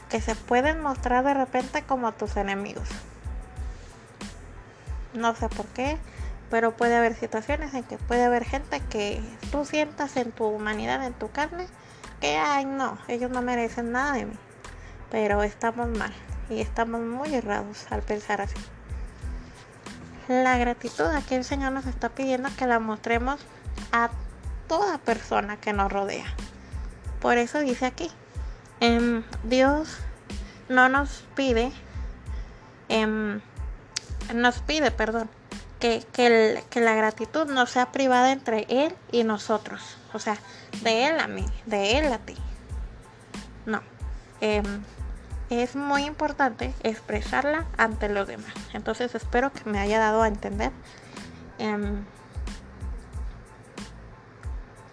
[0.09, 2.89] que se pueden mostrar de repente como tus enemigos.
[5.15, 5.99] No sé por qué,
[6.51, 11.05] pero puede haber situaciones en que puede haber gente que tú sientas en tu humanidad,
[11.05, 11.67] en tu carne,
[12.21, 14.37] que, ay, no, ellos no merecen nada de mí.
[15.11, 16.13] Pero estamos mal
[16.49, 18.57] y estamos muy errados al pensar así.
[20.29, 23.41] La gratitud aquí el Señor nos está pidiendo que la mostremos
[23.91, 24.11] a
[24.69, 26.27] toda persona que nos rodea.
[27.21, 28.11] Por eso dice aquí,
[28.81, 29.99] em, Dios
[30.69, 31.73] no nos pide,
[32.89, 33.41] em,
[34.35, 35.29] nos pide, perdón,
[35.81, 39.97] que, que, la gratitud no sea privada entre Él y nosotros.
[40.13, 40.39] O sea,
[40.83, 42.37] de Él a mí, de Él a ti.
[43.67, 43.83] No.
[44.41, 44.63] Eh,
[45.61, 48.55] es muy importante expresarla ante los demás.
[48.73, 50.73] Entonces espero que me haya dado a entender.
[51.59, 52.03] Eh,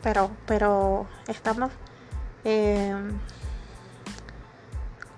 [0.01, 1.71] pero, pero estamos
[2.43, 2.95] eh,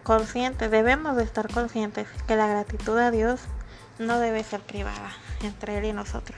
[0.03, 3.41] conscientes, debemos de estar conscientes que la gratitud a Dios
[3.99, 5.11] no debe ser privada
[5.43, 6.37] entre Él y nosotros.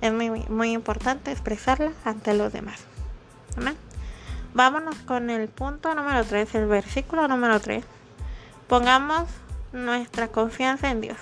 [0.00, 2.80] Es muy, muy importante expresarla ante los demás.
[3.56, 3.76] Amén.
[4.54, 7.84] Vámonos con el punto número 3, el versículo número 3.
[8.70, 9.28] Pongamos
[9.72, 11.16] nuestra confianza en Dios.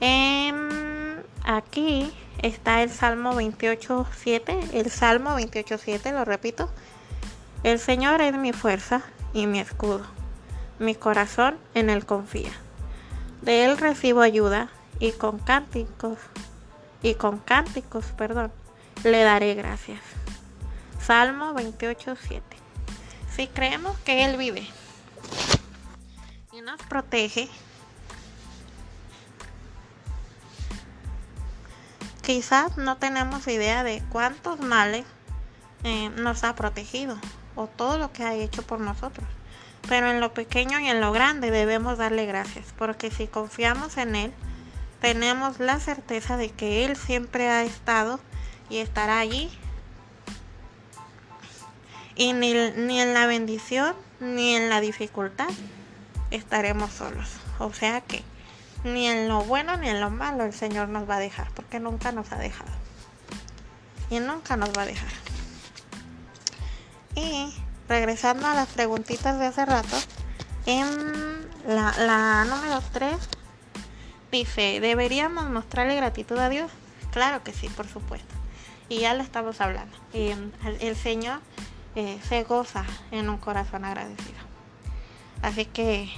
[0.00, 4.72] En, aquí está el Salmo 28.7.
[4.72, 6.68] El Salmo 28.7, lo repito.
[7.62, 9.02] El Señor es mi fuerza
[9.32, 10.04] y mi escudo.
[10.80, 12.50] Mi corazón en Él confía.
[13.42, 16.18] De Él recibo ayuda y con cánticos
[17.00, 18.50] y con cánticos, perdón,
[19.04, 20.00] le daré gracias.
[21.00, 22.40] Salmo 28:7.
[23.30, 24.66] Si creemos que él vive
[26.62, 27.48] nos protege,
[32.22, 35.04] quizás no tenemos idea de cuántos males
[35.84, 37.18] eh, nos ha protegido
[37.54, 39.26] o todo lo que ha hecho por nosotros.
[39.88, 44.16] Pero en lo pequeño y en lo grande debemos darle gracias, porque si confiamos en
[44.16, 44.32] Él,
[45.00, 48.18] tenemos la certeza de que Él siempre ha estado
[48.68, 49.50] y estará allí.
[52.16, 55.48] Y ni, en la bendición ni en la dificultad
[56.30, 57.28] estaremos solos.
[57.58, 58.22] O sea que
[58.84, 61.80] ni en lo bueno ni en lo malo el Señor nos va a dejar, porque
[61.80, 62.70] nunca nos ha dejado.
[64.10, 65.10] Y nunca nos va a dejar.
[67.14, 67.52] Y
[67.88, 69.96] regresando a las preguntitas de hace rato,
[70.66, 73.16] en la, número 3
[74.32, 76.70] Dice, ¿deberíamos mostrarle gratitud a Dios?
[77.12, 78.34] Claro que sí, por supuesto.
[78.88, 79.96] Y ya lo estamos hablando.
[80.12, 81.40] Y el, el Señor
[81.94, 84.55] eh, se goza en un corazón agradecido.
[85.46, 86.08] Así que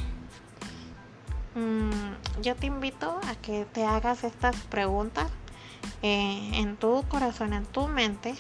[1.55, 5.31] mmm, yo te invito a que te hagas estas preguntas
[6.01, 8.35] eh, en tu corazón, en tu mente,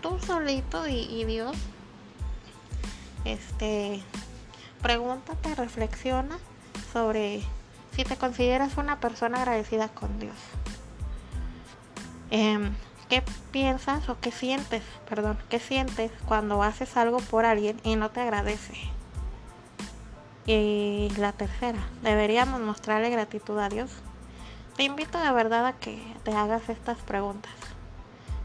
[0.00, 1.54] tú solito y, Dios.
[3.26, 4.00] Este,
[4.80, 6.38] pregúntate, reflexiona
[6.90, 7.42] sobre
[7.94, 10.36] si te consideras una persona agradecida con Dios.
[12.30, 12.70] Eh,
[13.10, 18.10] ¿Qué piensas o qué sientes, perdón, qué sientes cuando haces algo por alguien y no
[18.10, 18.95] te agradece?
[20.46, 23.90] Y la tercera, ¿deberíamos mostrarle gratitud a Dios?
[24.76, 27.52] Te invito de verdad a que te hagas estas preguntas.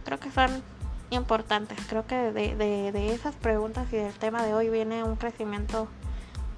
[0.03, 0.63] Creo que son
[1.11, 1.77] importantes.
[1.87, 5.87] Creo que de, de, esas preguntas y del tema de hoy viene un crecimiento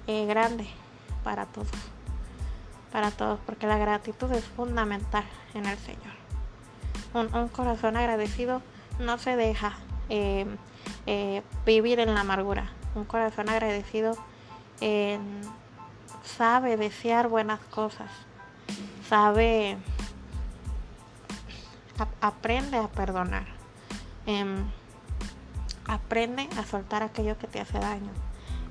[0.06, 0.66] eh, grande
[1.22, 1.70] para todos
[2.94, 5.24] para todos, porque la gratitud es fundamental
[5.54, 6.14] en el Señor.
[7.12, 8.62] Un, un corazón agradecido
[9.00, 9.76] no se deja
[10.08, 10.46] eh,
[11.06, 12.70] eh, vivir en la amargura.
[12.94, 14.16] Un corazón agradecido
[16.24, 18.10] sabe desear buenas cosas,
[19.08, 19.76] sabe,
[22.20, 23.46] aprende a perdonar,
[24.26, 24.64] em,
[25.86, 28.10] aprende a soltar aquello que te hace daño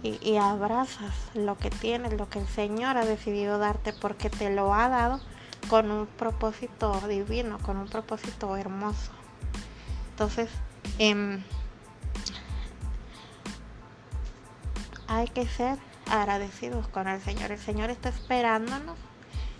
[0.04, 4.74] y, abrazas lo que tienes, lo que el Señor ha decidido darte porque te lo
[4.74, 5.22] ha dado
[5.70, 9.12] con un propósito divino, con un propósito hermoso.
[10.10, 10.50] Entonces,
[11.00, 11.42] eh,
[15.08, 15.78] hay que ser
[16.10, 17.52] agradecidos con el Señor.
[17.52, 18.98] El Señor está esperándonos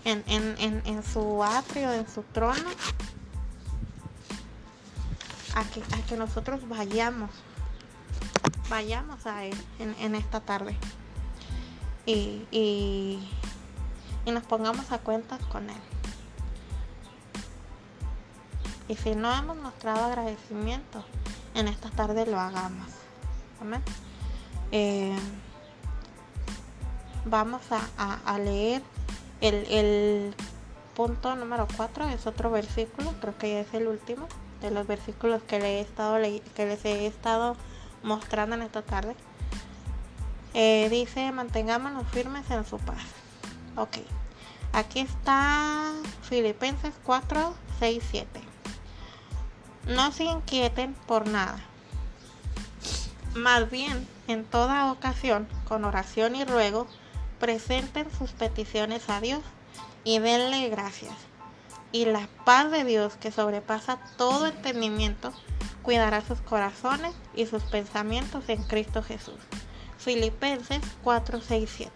[0.04, 2.68] en, en, en, su atrio, en su trono,
[5.54, 7.30] a que, a que nosotros vayamos,
[8.68, 10.76] vayamos a Él en, esta tarde
[12.06, 13.28] y, y,
[14.26, 15.80] y nos pongamos a cuentas con Él.
[18.86, 21.04] Y si no hemos mostrado agradecimiento,
[21.54, 22.88] en esta tarde lo hagamos.
[23.60, 23.82] Amén.
[24.72, 25.16] Eh,
[27.24, 28.82] vamos a, leer
[29.40, 30.34] el,
[30.94, 34.28] punto número 4, es otro versículo, creo que es el último
[34.60, 36.16] de los versículos que, le he estado
[36.54, 37.56] que les he estado
[38.04, 39.16] mostrando en esta tarde.
[40.54, 43.02] Eh, dice, mantengámonos firmes en su paz.
[43.76, 43.96] Ok,
[44.72, 48.40] aquí está Filipenses 4, 6, 7.
[49.88, 51.58] No se inquieten por nada.
[53.34, 56.86] Más bien, en toda ocasión, con oración y ruego,
[57.44, 59.42] presenten sus peticiones a Dios
[60.02, 61.12] y denle gracias.
[61.92, 65.30] Y la paz de Dios, que sobrepasa todo entendimiento,
[65.82, 69.36] cuidará sus corazones y sus pensamientos en Cristo Jesús.
[69.98, 71.92] Filipenses 4, 6, 7.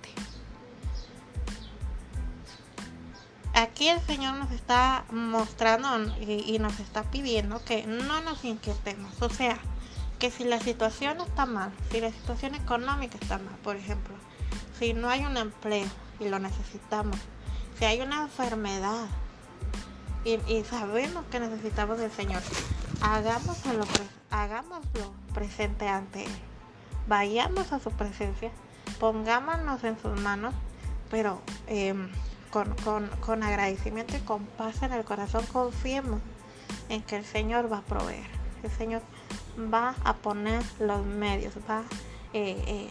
[3.54, 9.22] Aquí el Señor nos está mostrando y, nos está pidiendo que no nos inquietemos.
[9.22, 9.58] O sea,
[10.18, 14.14] que si la situación está mal, si la situación económica está mal, por ejemplo,
[14.78, 15.86] si no hay un empleo
[16.20, 17.16] y lo necesitamos,
[17.78, 19.06] si hay una enfermedad
[20.24, 22.42] y, sabemos que necesitamos del Señor,
[23.00, 23.84] hagámoslo,
[24.30, 26.30] hagámoslo presente ante Él.
[27.06, 28.50] Vayamos a su presencia,
[29.00, 30.54] pongámonos en sus manos,
[31.10, 32.10] pero em,
[32.50, 32.74] con,
[33.20, 36.20] con agradecimiento y con paz en el corazón confiemos
[36.90, 38.26] en que el Señor va a proveer.
[38.62, 39.02] El Señor
[39.72, 41.84] va a poner los medios, va
[42.34, 42.90] eh, eh,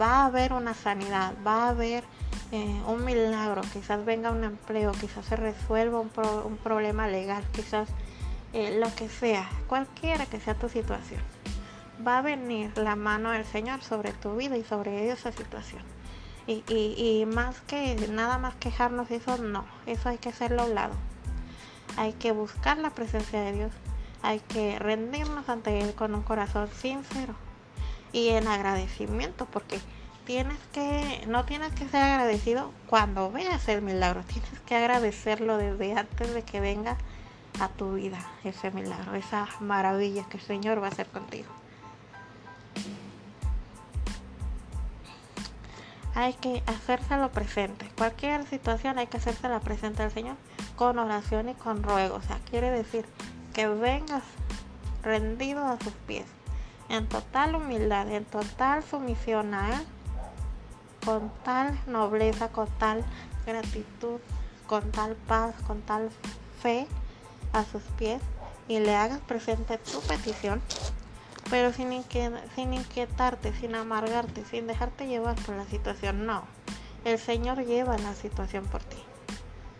[0.00, 2.04] va a haber una sanidad, va a haber
[2.52, 7.88] eh, un milagro, quizás venga un empleo, quizás se resuelva un, problema legal, quizás
[8.52, 11.20] lo que sea, cualquiera que sea tu situación.
[12.06, 15.82] Va a venir la mano del Señor sobre tu vida y sobre esa situación.
[16.46, 20.74] Y, y, más que nada más quejarnos, eso no, eso hay que hacerlo a un
[20.74, 20.94] lado.
[21.98, 23.72] Hay que buscar la presencia de Dios,
[24.22, 27.34] hay que rendirnos ante Él con un corazón sincero
[28.12, 29.80] y en agradecimiento, porque
[30.24, 35.96] tienes que, no tienes que ser agradecido cuando veas el milagro, tienes que agradecerlo desde
[35.96, 36.96] antes de que venga
[37.60, 41.48] a tu vida ese milagro, esa maravilla que el Señor va a hacer contigo.
[46.14, 47.88] Hay que hacérselo presente.
[47.96, 50.36] Cualquier situación hay que hacérsela presente al Señor
[50.76, 52.16] con oración y con ruego.
[52.16, 53.06] O sea, quiere decir
[53.54, 54.24] que vengas
[55.02, 56.26] rendido a sus pies
[56.88, 59.86] en total humildad, en total sumisión a Él,
[61.04, 63.04] con tal nobleza, con tal
[63.46, 64.20] gratitud,
[64.66, 66.10] con tal paz, con tal
[66.60, 66.86] fe
[67.52, 68.20] a sus pies
[68.68, 70.60] y le hagas presente tu petición,
[71.50, 72.04] pero sin,
[72.54, 76.26] sin inquietarte, sin amargarte, sin dejarte llevar por la situación.
[76.26, 76.42] No,
[77.04, 78.98] el Señor lleva la situación por ti.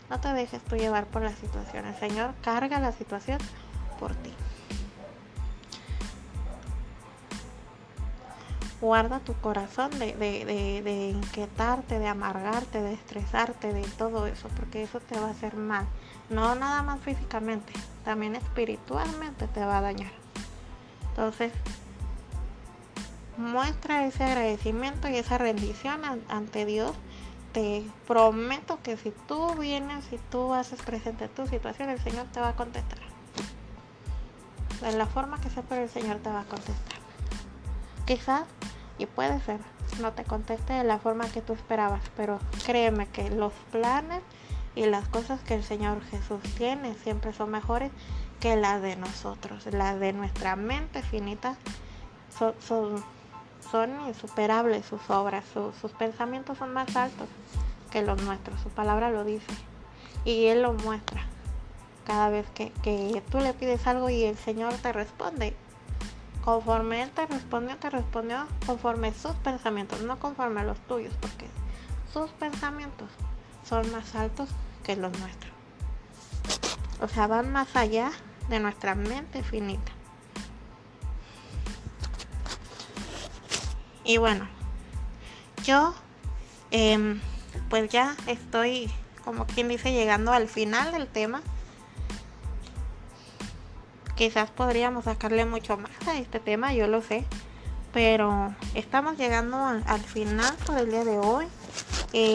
[0.09, 1.85] No te dejes tú llevar por la situación.
[1.85, 3.39] El Señor carga la situación
[4.01, 4.33] por ti.
[8.81, 15.01] Guarda tu corazón de, de, inquietarte, de amargarte, de estresarte, de todo eso, porque eso
[15.01, 15.87] te va a hacer mal.
[16.31, 17.73] No nada más físicamente,
[18.05, 20.13] también espiritualmente te va a dañar.
[21.11, 21.53] Entonces,
[23.37, 26.93] muestra ese agradecimiento y esa rendición ante Dios.
[27.53, 32.41] Te prometo que si tú vienes, si tú haces presente tu situación, el Señor te
[32.41, 32.99] va a contestar.
[34.83, 36.99] De la forma que sea, pero el Señor te va a contestar.
[38.07, 38.45] Quizás
[38.99, 39.61] y puede ser,
[40.01, 44.23] no te conteste de la forma que tú esperabas, pero créeme que los planes
[44.75, 47.91] y las cosas que el Señor Jesús tiene siempre son mejores
[48.41, 49.67] que las de nosotros.
[49.73, 51.57] Las de nuestra mente finita
[52.61, 53.03] son,
[54.07, 55.45] insuperables sus obras,
[55.81, 57.29] sus pensamientos son más altos
[57.91, 58.61] que los nuestros.
[58.61, 59.53] Su palabra lo dice
[60.25, 61.23] y Él lo muestra.
[62.07, 62.73] Cada vez que
[63.31, 65.55] tú le pides algo y el Señor te responde,
[66.49, 71.47] Conforme él te respondió, te respondió conforme sus pensamientos, no conforme a los tuyos, porque
[72.11, 73.11] sus pensamientos
[73.69, 74.49] son más altos
[74.83, 75.53] que los nuestros.
[77.03, 78.13] O sea, van más allá
[78.49, 79.93] de nuestra mente finita.
[84.05, 84.49] Y bueno,
[85.65, 85.93] yo
[86.71, 87.21] em,
[87.69, 88.91] pues ya estoy,
[89.23, 91.43] como quien dice, llegando al final del tema
[94.19, 97.25] quizás podríamos sacarle mucho más a este tema, yo lo sé.
[97.93, 101.47] Pero estamos llegando al, final por el día de hoy.
[102.13, 102.35] Y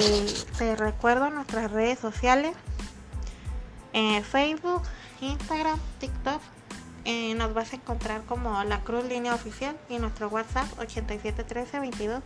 [0.58, 2.56] te recuerdo nuestras redes sociales,
[3.92, 4.82] en Facebook,
[5.20, 6.42] Instagram, TikTok.
[7.06, 12.24] Eh, nos vas a encontrar como la Cruz Línea Oficial y nuestro WhatsApp 8713 22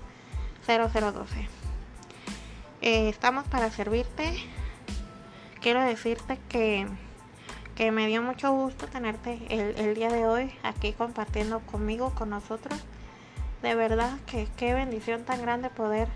[0.67, 1.47] 0012.
[2.81, 4.37] estamos para servirte.
[5.61, 6.87] Quiero decirte que,
[7.77, 12.31] que, me dio mucho gusto tenerte el, el día de hoy aquí compartiendo conmigo, con
[12.31, 12.79] nosotros.
[13.61, 16.07] De verdad que qué bendición tan grande poder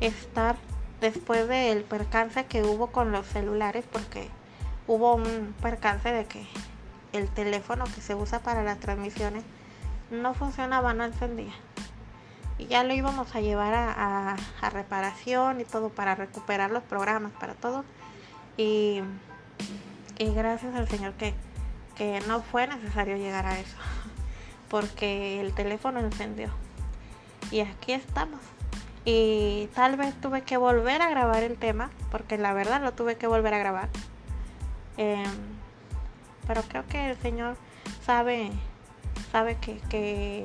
[0.00, 0.56] estar
[1.00, 4.28] después del percance que hubo con los celulares, porque
[4.86, 6.46] hubo un percance de que
[7.12, 9.42] el teléfono que se usa para las transmisiones
[10.10, 11.52] no funcionaba, no encendía.
[12.58, 14.36] Y ya lo íbamos a llevar a,
[14.70, 17.84] reparación y todo para recuperar los programas, para todo.
[18.56, 19.02] Y,
[20.18, 21.34] y gracias al Señor que,
[21.96, 23.76] que no fue necesario llegar a eso,
[24.68, 26.50] porque el teléfono encendió.
[27.50, 28.40] Y aquí estamos.
[29.04, 33.16] Y tal vez tuve que volver a grabar el tema, porque la verdad lo tuve
[33.16, 33.88] que volver a grabar.
[34.98, 35.24] Em,
[36.46, 37.56] pero creo que el Señor
[38.04, 38.50] sabe,
[39.32, 40.44] sabe que, que,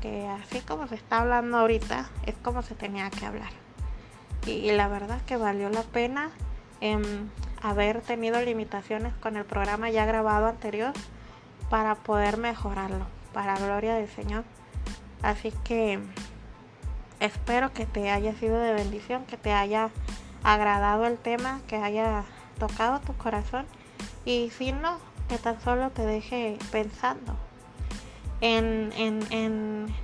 [0.00, 3.52] que, así como se está hablando ahorita, es como se tenía que hablar.
[4.44, 6.30] Y, la verdad que valió la pena
[6.80, 7.30] em,
[7.62, 10.92] haber tenido limitaciones con el programa ya grabado anterior
[11.70, 14.44] para poder mejorarlo, para gloria del Señor.
[15.22, 16.00] Así que
[17.20, 19.90] espero que te haya sido de bendición, que te haya
[20.42, 22.24] agradado el tema, que haya
[22.58, 23.64] tocado tu corazón
[24.24, 24.98] y si no,
[25.28, 27.36] que tan solo te deje pensando
[28.40, 29.94] en, en,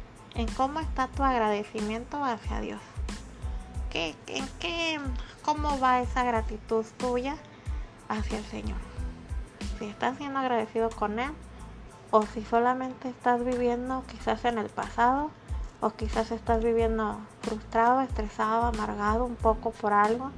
[0.57, 2.81] cómo está tu agradecimiento hacia Dios.
[3.91, 4.15] ¿Qué,
[4.61, 5.01] qué,
[5.43, 7.37] ¿Cómo va esa gratitud tuya
[8.09, 8.79] hacia el Señor?
[9.79, 11.33] Si estás siendo agradecido con Él
[12.11, 15.31] o si solamente estás viviendo quizás en el pasado
[15.81, 20.33] o quizás estás viviendo frustrado, estresado, amargado un poco por algo,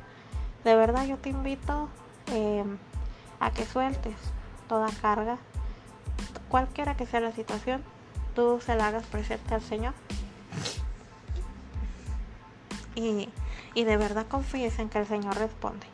[0.65, 1.89] de verdad yo te invito
[2.27, 2.65] eh,
[3.39, 4.15] a que sueltes
[4.69, 5.39] toda carga,
[6.49, 7.83] cualquiera que sea la situación,
[8.35, 9.95] tú se la hagas presente al Señor.
[12.95, 13.31] Y,
[13.75, 15.87] y de verdad confíes en que el Señor responde.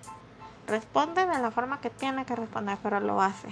[0.67, 3.49] Responde de la forma que tiene que responder, pero lo hace.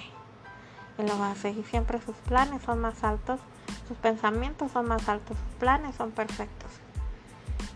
[0.99, 1.51] Y lo hace.
[1.51, 3.41] Y siempre sus planes son más altos
[3.89, 6.71] sus pensamientos son más altos, sus planes son perfectos.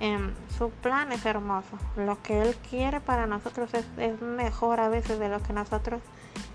[0.00, 1.76] Em, su plan es hermoso.
[1.96, 6.00] Lo que Él quiere para nosotros es, mejor a veces de lo que nosotros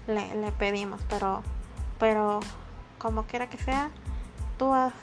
[0.08, 1.02] le, pedimos.
[1.10, 1.44] Pero,
[2.00, 2.40] pero
[2.98, 3.90] como quiera que sea,
[4.58, 4.94] tú haz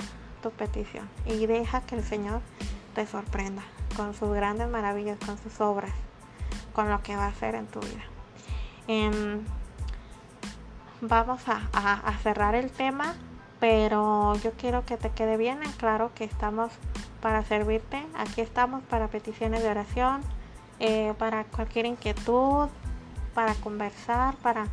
[0.42, 2.40] tu petición y deja que el Señor
[2.94, 3.62] te sorprenda
[3.96, 5.92] con sus grandes maravillas, con sus obras,
[6.72, 8.04] con lo que va a hacer en tu vida.
[8.86, 9.44] Em,
[11.00, 13.14] vamos a cerrar el tema
[13.60, 16.72] pero yo quiero que te quede bien en claro que estamos
[17.20, 18.04] para servirte.
[18.16, 20.22] Aquí estamos para peticiones de oración,
[20.80, 22.68] eh, para cualquier inquietud,
[23.34, 24.66] para conversar, para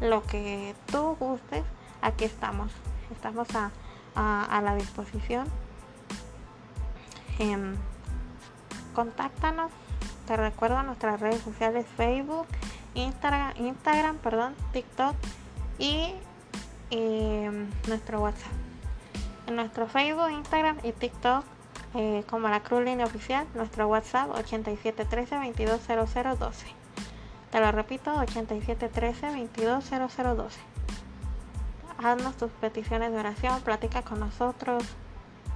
[0.00, 1.64] lo que tú gustes.
[2.00, 2.72] Aquí estamos.
[3.12, 3.70] Estamos a,
[4.62, 5.46] la disposición.
[7.38, 7.76] Em,
[8.94, 9.70] contáctanos.
[10.30, 12.46] Te recuerdo nuestras redes sociales Facebook,
[12.94, 15.16] Instagram, Instagram perdón, TikTok
[15.76, 16.14] y
[16.90, 18.50] Em, nuestro WhatsApp.
[19.46, 21.44] En nuestro Facebook, Instagram y TikTok,
[21.94, 26.74] eh, como la Cruz Línea Oficial, nuestro WhatsApp 8713-220012.
[27.52, 30.58] Te lo repito, 8713-220012.
[32.02, 34.82] Haznos tus peticiones de oración, platica con nosotros,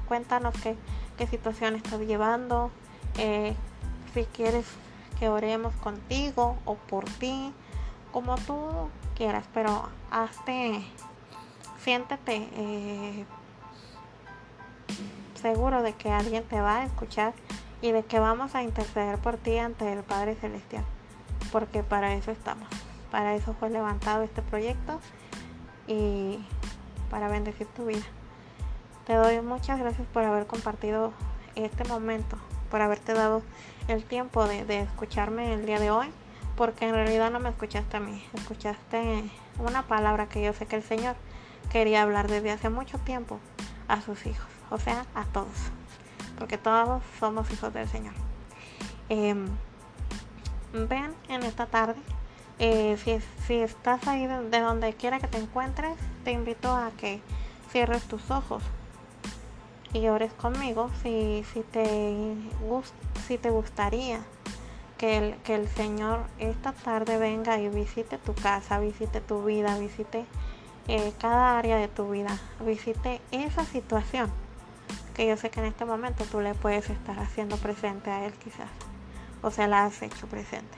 [0.06, 0.76] cuéntanos qué,
[1.18, 2.70] qué situación estás llevando,
[3.18, 3.56] eh,
[4.14, 4.64] si quieres
[5.18, 7.52] que oremos contigo o por ti,
[8.12, 8.56] como tú
[9.16, 10.84] quieras, pero hazte
[11.82, 13.24] siéntete eh,
[15.40, 17.34] seguro de que alguien te va a escuchar
[17.82, 20.84] y de que vamos a interceder por ti ante el Padre Celestial,
[21.52, 22.68] porque para eso estamos,
[23.10, 25.00] para eso fue levantado este proyecto
[25.86, 26.38] y
[27.10, 28.04] para bendecir tu vida.
[29.06, 31.12] Te doy muchas gracias por haber compartido
[31.56, 32.38] este momento,
[32.70, 33.42] por haberte dado
[33.88, 36.08] el tiempo de, de escucharme el día de hoy,
[36.56, 39.24] porque en realidad no me escuchaste a mí, escuchaste
[39.58, 41.16] una palabra que yo sé que el Señor
[41.70, 43.40] quería hablar desde hace mucho tiempo
[43.88, 45.48] a sus hijos, o sea, a todos,
[46.38, 48.14] porque todos somos hijos del Señor.
[49.08, 49.46] Em,
[50.72, 52.00] ven en esta tarde,
[52.58, 52.96] eh,
[53.46, 57.20] si, estás ahí de, donde quiera que te encuentres, te invito a que
[57.70, 58.62] cierres tus ojos
[59.94, 62.34] y ores conmigo si, si, te,
[63.26, 64.20] si te gustaría
[64.98, 69.78] que el, que el Señor esta tarde venga y visite tu casa, visite tu vida,
[69.78, 70.26] visite
[70.88, 74.30] eh, cada área de tu vida, visite esa situación
[75.14, 78.32] que yo sé que en este momento tú le puedes estar haciendo presente a él
[78.32, 78.70] quizás,
[79.42, 80.76] o se la has hecho presente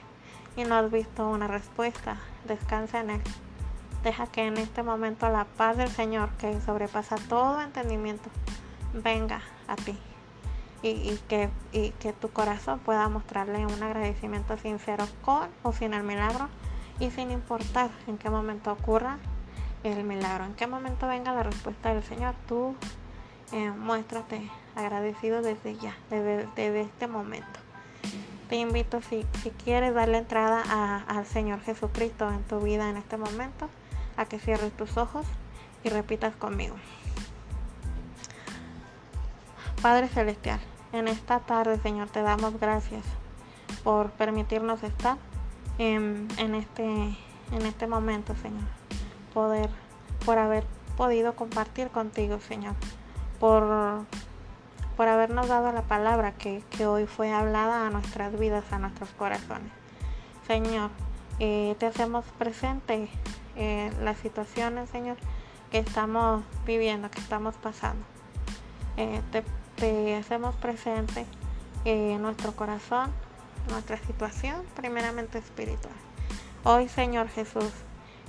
[0.55, 3.21] y no has visto una respuesta, descansa en él.
[4.03, 8.29] Deja que en este momento la paz del Señor, que sobrepasa todo entendimiento,
[9.01, 9.97] venga a ti
[10.81, 11.49] y, que,
[12.19, 16.49] tu corazón pueda mostrarle un agradecimiento sincero con o sin el milagro
[16.99, 19.17] y sin importar en qué momento ocurra
[19.83, 22.75] el milagro, en qué momento venga la respuesta del Señor, tú
[23.51, 27.59] eh, muéstrate agradecido desde ya, desde, este momento.
[28.49, 29.25] Te invito si
[29.63, 33.69] quieres darle entrada al Señor Jesucristo en tu vida en este momento,
[34.15, 35.25] a que cierres tus ojos
[35.83, 36.75] y repitas conmigo.
[39.81, 40.59] Padre Celestial,
[40.91, 43.03] en esta tarde, Señor, te damos gracias
[43.83, 45.17] por permitirnos estar
[45.77, 48.63] en, este, en este momento, Señor.
[49.35, 49.69] Poder,
[50.25, 50.65] por haber
[50.97, 52.73] podido compartir contigo, Señor.
[53.39, 53.63] Por,
[54.97, 59.71] por habernos dado la palabra que, hoy fue hablada a nuestras vidas, a nuestros corazones.
[60.47, 60.89] Señor,
[61.39, 63.09] eh, te hacemos presente
[63.55, 65.17] eh, las situaciones, Señor,
[65.69, 68.03] que estamos viviendo, que estamos pasando.
[68.97, 69.43] Eh, te
[69.77, 71.25] te hacemos presente
[71.85, 73.11] en nuestro corazón,
[73.69, 75.93] nuestra situación, primeramente espiritual.
[76.63, 77.71] Hoy, Señor Jesús,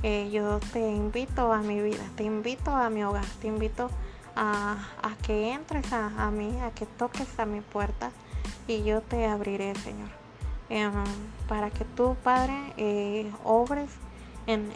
[0.03, 3.91] eh, yo te invito a mi vida, te invito a mi hogar, te invito
[4.37, 4.77] a,
[5.23, 8.11] que entres a, mí, a que toques a mi puerta
[8.69, 10.11] y yo te abriré, Señor.
[10.69, 10.93] Em,
[11.49, 13.91] para que tú, Padre, eh, obres
[14.47, 14.71] en,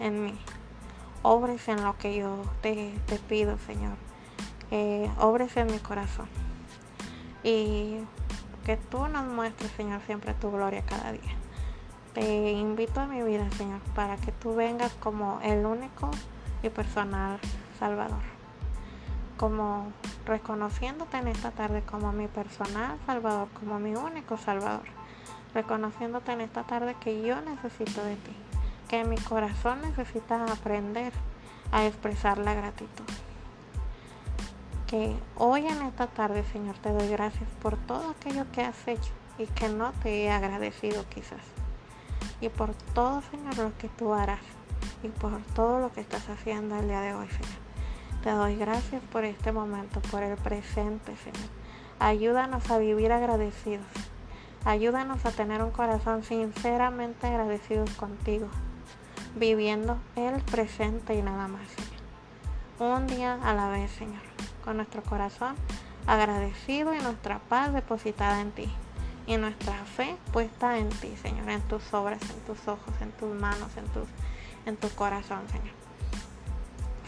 [0.00, 0.34] en, mí,
[1.22, 4.07] obres en lo que yo te, te pido, Señor
[4.70, 6.28] eh, obres en mi corazón.
[7.42, 7.98] Y
[8.64, 11.36] que tú nos muestres, Señor, siempre tu gloria cada día.
[12.14, 16.10] Te invito a mi vida, Señor, para que tú vengas como el único
[16.62, 17.38] y personal
[17.78, 18.20] Salvador.
[19.36, 19.92] Como
[20.26, 24.84] reconociéndote en esta tarde como mi personal Salvador, como mi único Salvador.
[25.54, 28.36] Reconociéndote en esta tarde que yo necesito de ti,
[28.88, 31.12] que mi corazón necesita aprender
[31.72, 33.04] a expresar la gratitud
[34.88, 39.12] que hoy en esta tarde, Señor, te doy gracias por todo aquello que has hecho
[39.36, 41.42] y que no te he agradecido quizás.
[42.40, 44.40] Y por todo, Señor, lo que tú harás
[45.02, 47.68] y por todo lo que estás haciendo el día de hoy, Señor.
[48.24, 51.50] Te doy gracias por este momento, por el presente, Señor.
[51.98, 53.86] Ayúdanos a vivir agradecidos.
[54.64, 58.48] Ayúdanos a tener un corazón sinceramente agradecidos contigo,
[59.36, 62.96] viviendo el presente y nada más, Señor.
[62.96, 64.27] Un día a la vez, Señor
[64.64, 65.56] con nuestro corazón
[66.08, 68.68] agradecido y nuestra paz depositada en ti.
[69.26, 73.38] Y nuestra fe puesta en ti, Señor, en tus obras, en tus ojos, en tus
[73.38, 74.08] manos, en, tus,
[74.64, 75.74] en tu corazón, Señor.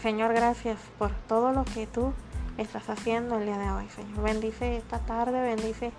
[0.03, 2.13] Señor, gracias por todo lo que tú
[2.57, 4.21] estás haciendo el día de hoy, Señor.
[4.21, 5.91] Bendice esta tarde, bendice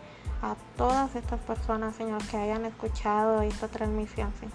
[0.43, 4.55] a todas estas personas, Señor, que hayan escuchado esta transmisión, Señor.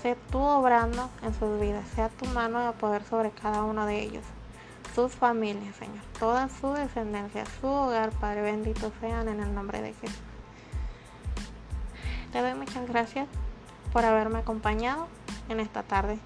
[0.00, 4.02] Sé tú obrando en sus vidas, sea tu mano de poder sobre cada uno de
[4.02, 4.24] ellos
[4.94, 9.92] sus familias, Señor, toda su descendencia, su hogar, Padre bendito sean en el nombre de
[9.94, 10.20] Jesús.
[12.32, 13.28] Te doy muchas gracias
[13.92, 15.08] por haberme acompañado
[15.48, 16.18] en esta tarde.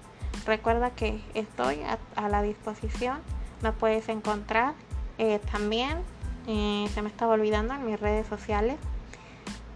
[0.45, 1.81] Recuerda que estoy
[2.15, 3.19] a, la disposición,
[3.61, 4.73] me puedes encontrar
[5.17, 5.97] eh, también,
[6.47, 8.77] eh, se me estaba olvidando en mis redes sociales,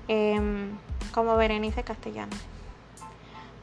[0.07, 0.77] em,
[1.13, 2.35] como Berenice Castellano.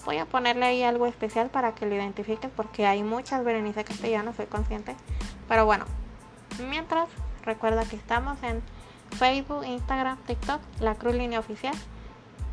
[0.05, 4.37] Voy a ponerle ahí algo especial para que lo identifiques porque hay muchas Berenice Castellanos,
[4.37, 4.97] soy consciente.
[5.49, 5.85] Pero bueno,
[6.69, 7.09] mientras
[7.45, 8.63] recuerda que estamos en
[9.19, 11.75] Facebook, Instagram, TikTok, La Cruz Línea Oficial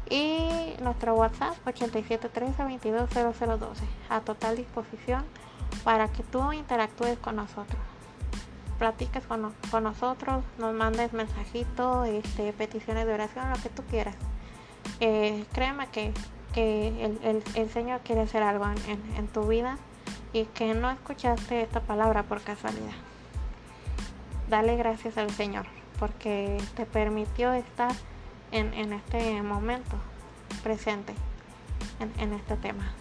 [0.09, 3.59] y nuestro WhatsApp 8713-220012
[4.09, 5.25] a total disposición
[5.83, 7.79] para que tú interactúes con nosotros.
[8.79, 14.15] Platiques con, nosotros, nos mandes mensajitos, este, peticiones de oración, lo que tú quieras.
[14.99, 16.13] Eh, créeme que
[16.57, 19.77] el, Señor quiere hacer algo en, tu vida
[20.33, 22.95] y que no escuchaste esta palabra por casualidad.
[24.49, 25.65] Dale gracias al Señor
[25.99, 27.91] porque te permitió estar
[28.51, 29.97] en, este momento
[30.63, 31.13] presente
[31.99, 32.91] en, este tema,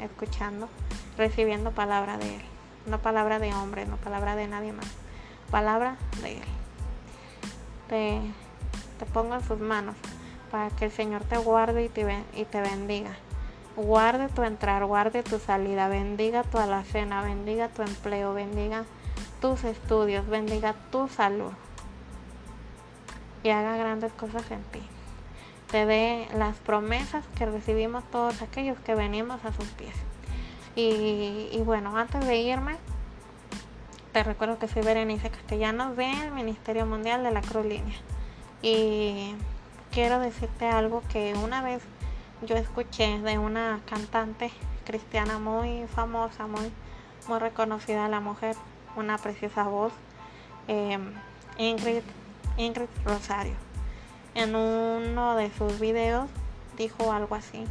[0.00, 0.68] escuchando,
[1.16, 2.42] recibiendo palabra de Él.
[2.86, 4.86] No palabra de hombre, no palabra de nadie más.
[5.50, 6.48] Palabra de Él.
[7.88, 8.20] Te,
[8.98, 9.96] te pongo en sus manos
[10.50, 13.16] para que el Señor te guarde y te, bendiga.
[13.76, 18.84] Guarde tu entrar, guarde tu salida, bendiga tu alacena, bendiga tu empleo, bendiga
[19.40, 21.52] tus estudios, bendiga tu salud
[23.42, 24.80] y haga grandes cosas en ti.
[25.70, 29.94] Te dé las promesas que recibimos todos aquellos que venimos a sus pies.
[30.74, 32.76] Y, y bueno, antes de irme,
[34.12, 37.96] Te recuerdo que soy Berenice Castellanos del Ministerio Mundial de la Cruz Línea.
[38.62, 39.34] Y
[39.96, 41.80] quiero decirte algo que una vez
[42.46, 44.50] yo escuché de una cantante
[44.84, 46.70] cristiana muy famosa, muy,
[47.26, 48.56] muy reconocida, la mujer,
[48.94, 49.94] una preciosa voz,
[50.68, 50.98] eh,
[51.56, 52.02] Ingrid,
[52.58, 53.54] Ingrid Rosario.
[54.34, 56.28] En uno de sus videos
[56.76, 57.64] dijo algo así,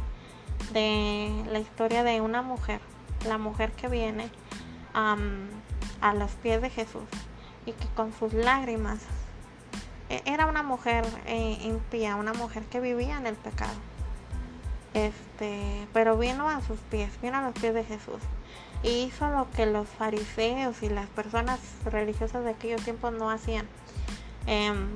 [0.72, 2.80] de la historia de una mujer,
[3.24, 4.30] la mujer que viene
[4.94, 7.04] a los pies de Jesús
[7.66, 8.98] y que con sus lágrimas
[10.08, 13.74] era una mujer eh, impía, una mujer que vivía en el pecado.
[14.94, 18.20] Este, pero vino a sus pies, vino a los pies de Jesús
[18.82, 23.66] y hizo lo que los fariseos y las personas religiosas de aquellos tiempos no hacían.
[24.46, 24.88] Em,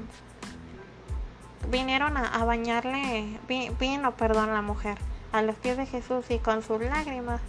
[1.70, 3.38] vinieron a, bañarle,
[3.78, 4.98] vino, perdón, la mujer
[5.32, 7.40] a los pies de Jesús y con sus lágrimas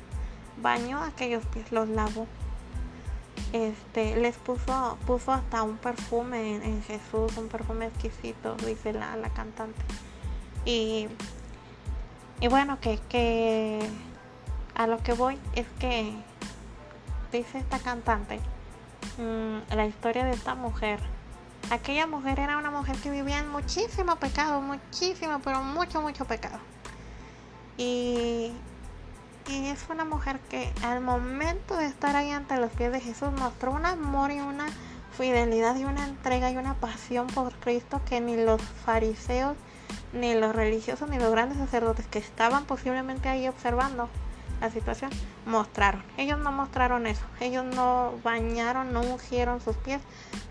[0.61, 2.27] bañó aquellos pies, los lavó
[3.53, 9.29] este, les puso, puso hasta un perfume en, Jesús, un perfume exquisito, dice la, la
[9.29, 9.81] cantante.
[10.65, 11.07] Y,
[12.39, 13.79] y bueno, que, que
[14.75, 16.13] a lo que voy es que
[17.31, 18.39] dice esta cantante
[19.17, 20.99] mm, la historia de esta mujer.
[21.69, 26.59] Aquella mujer era una mujer que vivía en muchísimo pecado, muchísimo, pero mucho, mucho pecado.
[27.77, 28.51] Y,
[29.47, 33.29] y es una mujer que al momento de estar ahí ante los pies de Jesús
[33.31, 34.67] mostró un amor y una
[35.17, 39.57] fidelidad y una entrega y una pasión por Cristo que ni los fariseos,
[40.13, 44.09] ni los religiosos, ni los grandes sacerdotes que estaban posiblemente ahí observando
[44.61, 45.09] la situación
[45.45, 46.03] mostraron.
[46.17, 47.25] Ellos no mostraron eso.
[47.39, 50.01] Ellos no bañaron, no ungieron sus pies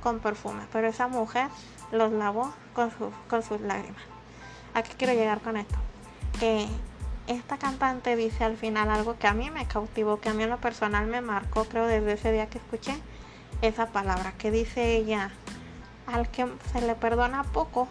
[0.02, 0.64] con perfume.
[0.72, 1.48] Pero esa mujer
[1.92, 4.02] los lavó con, sus, con sus lágrimas.
[4.74, 5.76] ¿A qué quiero llegar con esto?
[6.40, 6.66] Que
[7.30, 10.50] esta cantante dice al final algo que a mí me cautivó, que a mí en
[10.50, 13.00] lo personal me marcó, creo, desde ese día que escuché
[13.62, 15.30] esa palabra, que dice ella,
[16.08, 17.86] al que se le perdona poco,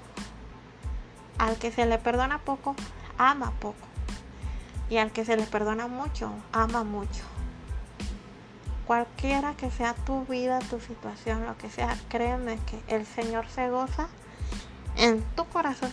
[1.37, 2.75] al que se le perdona poco,
[3.17, 3.87] ama poco.
[4.89, 7.23] Y al que se le perdona mucho, ama mucho.
[8.85, 13.69] Cualquiera que sea tu vida, tu situación, lo que sea, créeme que el Señor se
[13.69, 14.09] goza
[14.99, 15.91] en tu corazón,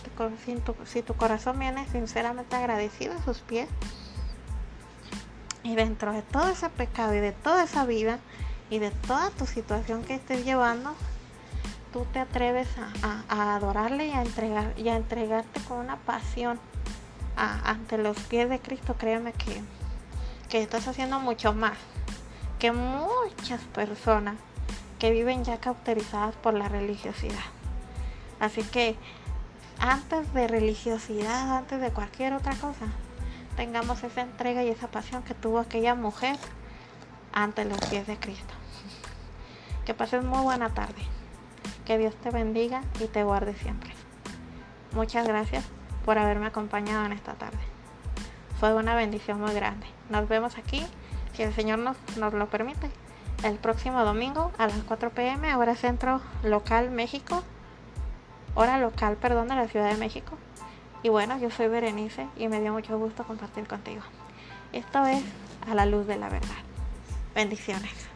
[0.85, 3.69] si tu, corazón viene sinceramente agradecido a sus pies,
[5.63, 8.19] y dentro de todo ese pecado y de toda esa vida
[8.69, 10.93] y de toda tu situación que estés llevando,
[11.91, 12.67] tú te atreves
[13.01, 16.59] a, adorarle y a, entregar, y entregarte con una pasión
[17.35, 19.61] ante los pies de Cristo, créeme que,
[20.49, 21.77] que estás haciendo mucho más
[22.59, 24.35] que muchas personas
[24.99, 27.56] que viven ya cauterizadas por la religiosidad.
[28.39, 28.95] Así que
[29.79, 32.85] antes de religiosidad, antes de cualquier otra cosa,
[33.55, 36.37] tengamos esa entrega y esa pasión que tuvo aquella mujer
[37.33, 38.53] ante los pies de Cristo.
[39.85, 41.01] Que pases muy buena tarde.
[41.85, 43.93] Que Dios te bendiga y te guarde siempre.
[44.91, 45.63] Muchas gracias
[46.03, 47.59] por haberme acompañado en esta tarde.
[48.59, 49.87] Fue una bendición muy grande.
[50.09, 50.85] Nos vemos aquí,
[51.33, 51.95] si el Señor nos,
[52.33, 52.89] lo permite,
[53.43, 57.43] el próximo domingo a las 4 pm, hora centro local México
[58.57, 60.35] hora local, perdón, de la Ciudad de México.
[61.03, 64.01] Y bueno, yo soy Berenice y me dio mucho gusto compartir contigo.
[64.73, 65.23] Esto es
[65.69, 66.55] A la luz de la verdad.
[67.35, 68.06] Bendiciones.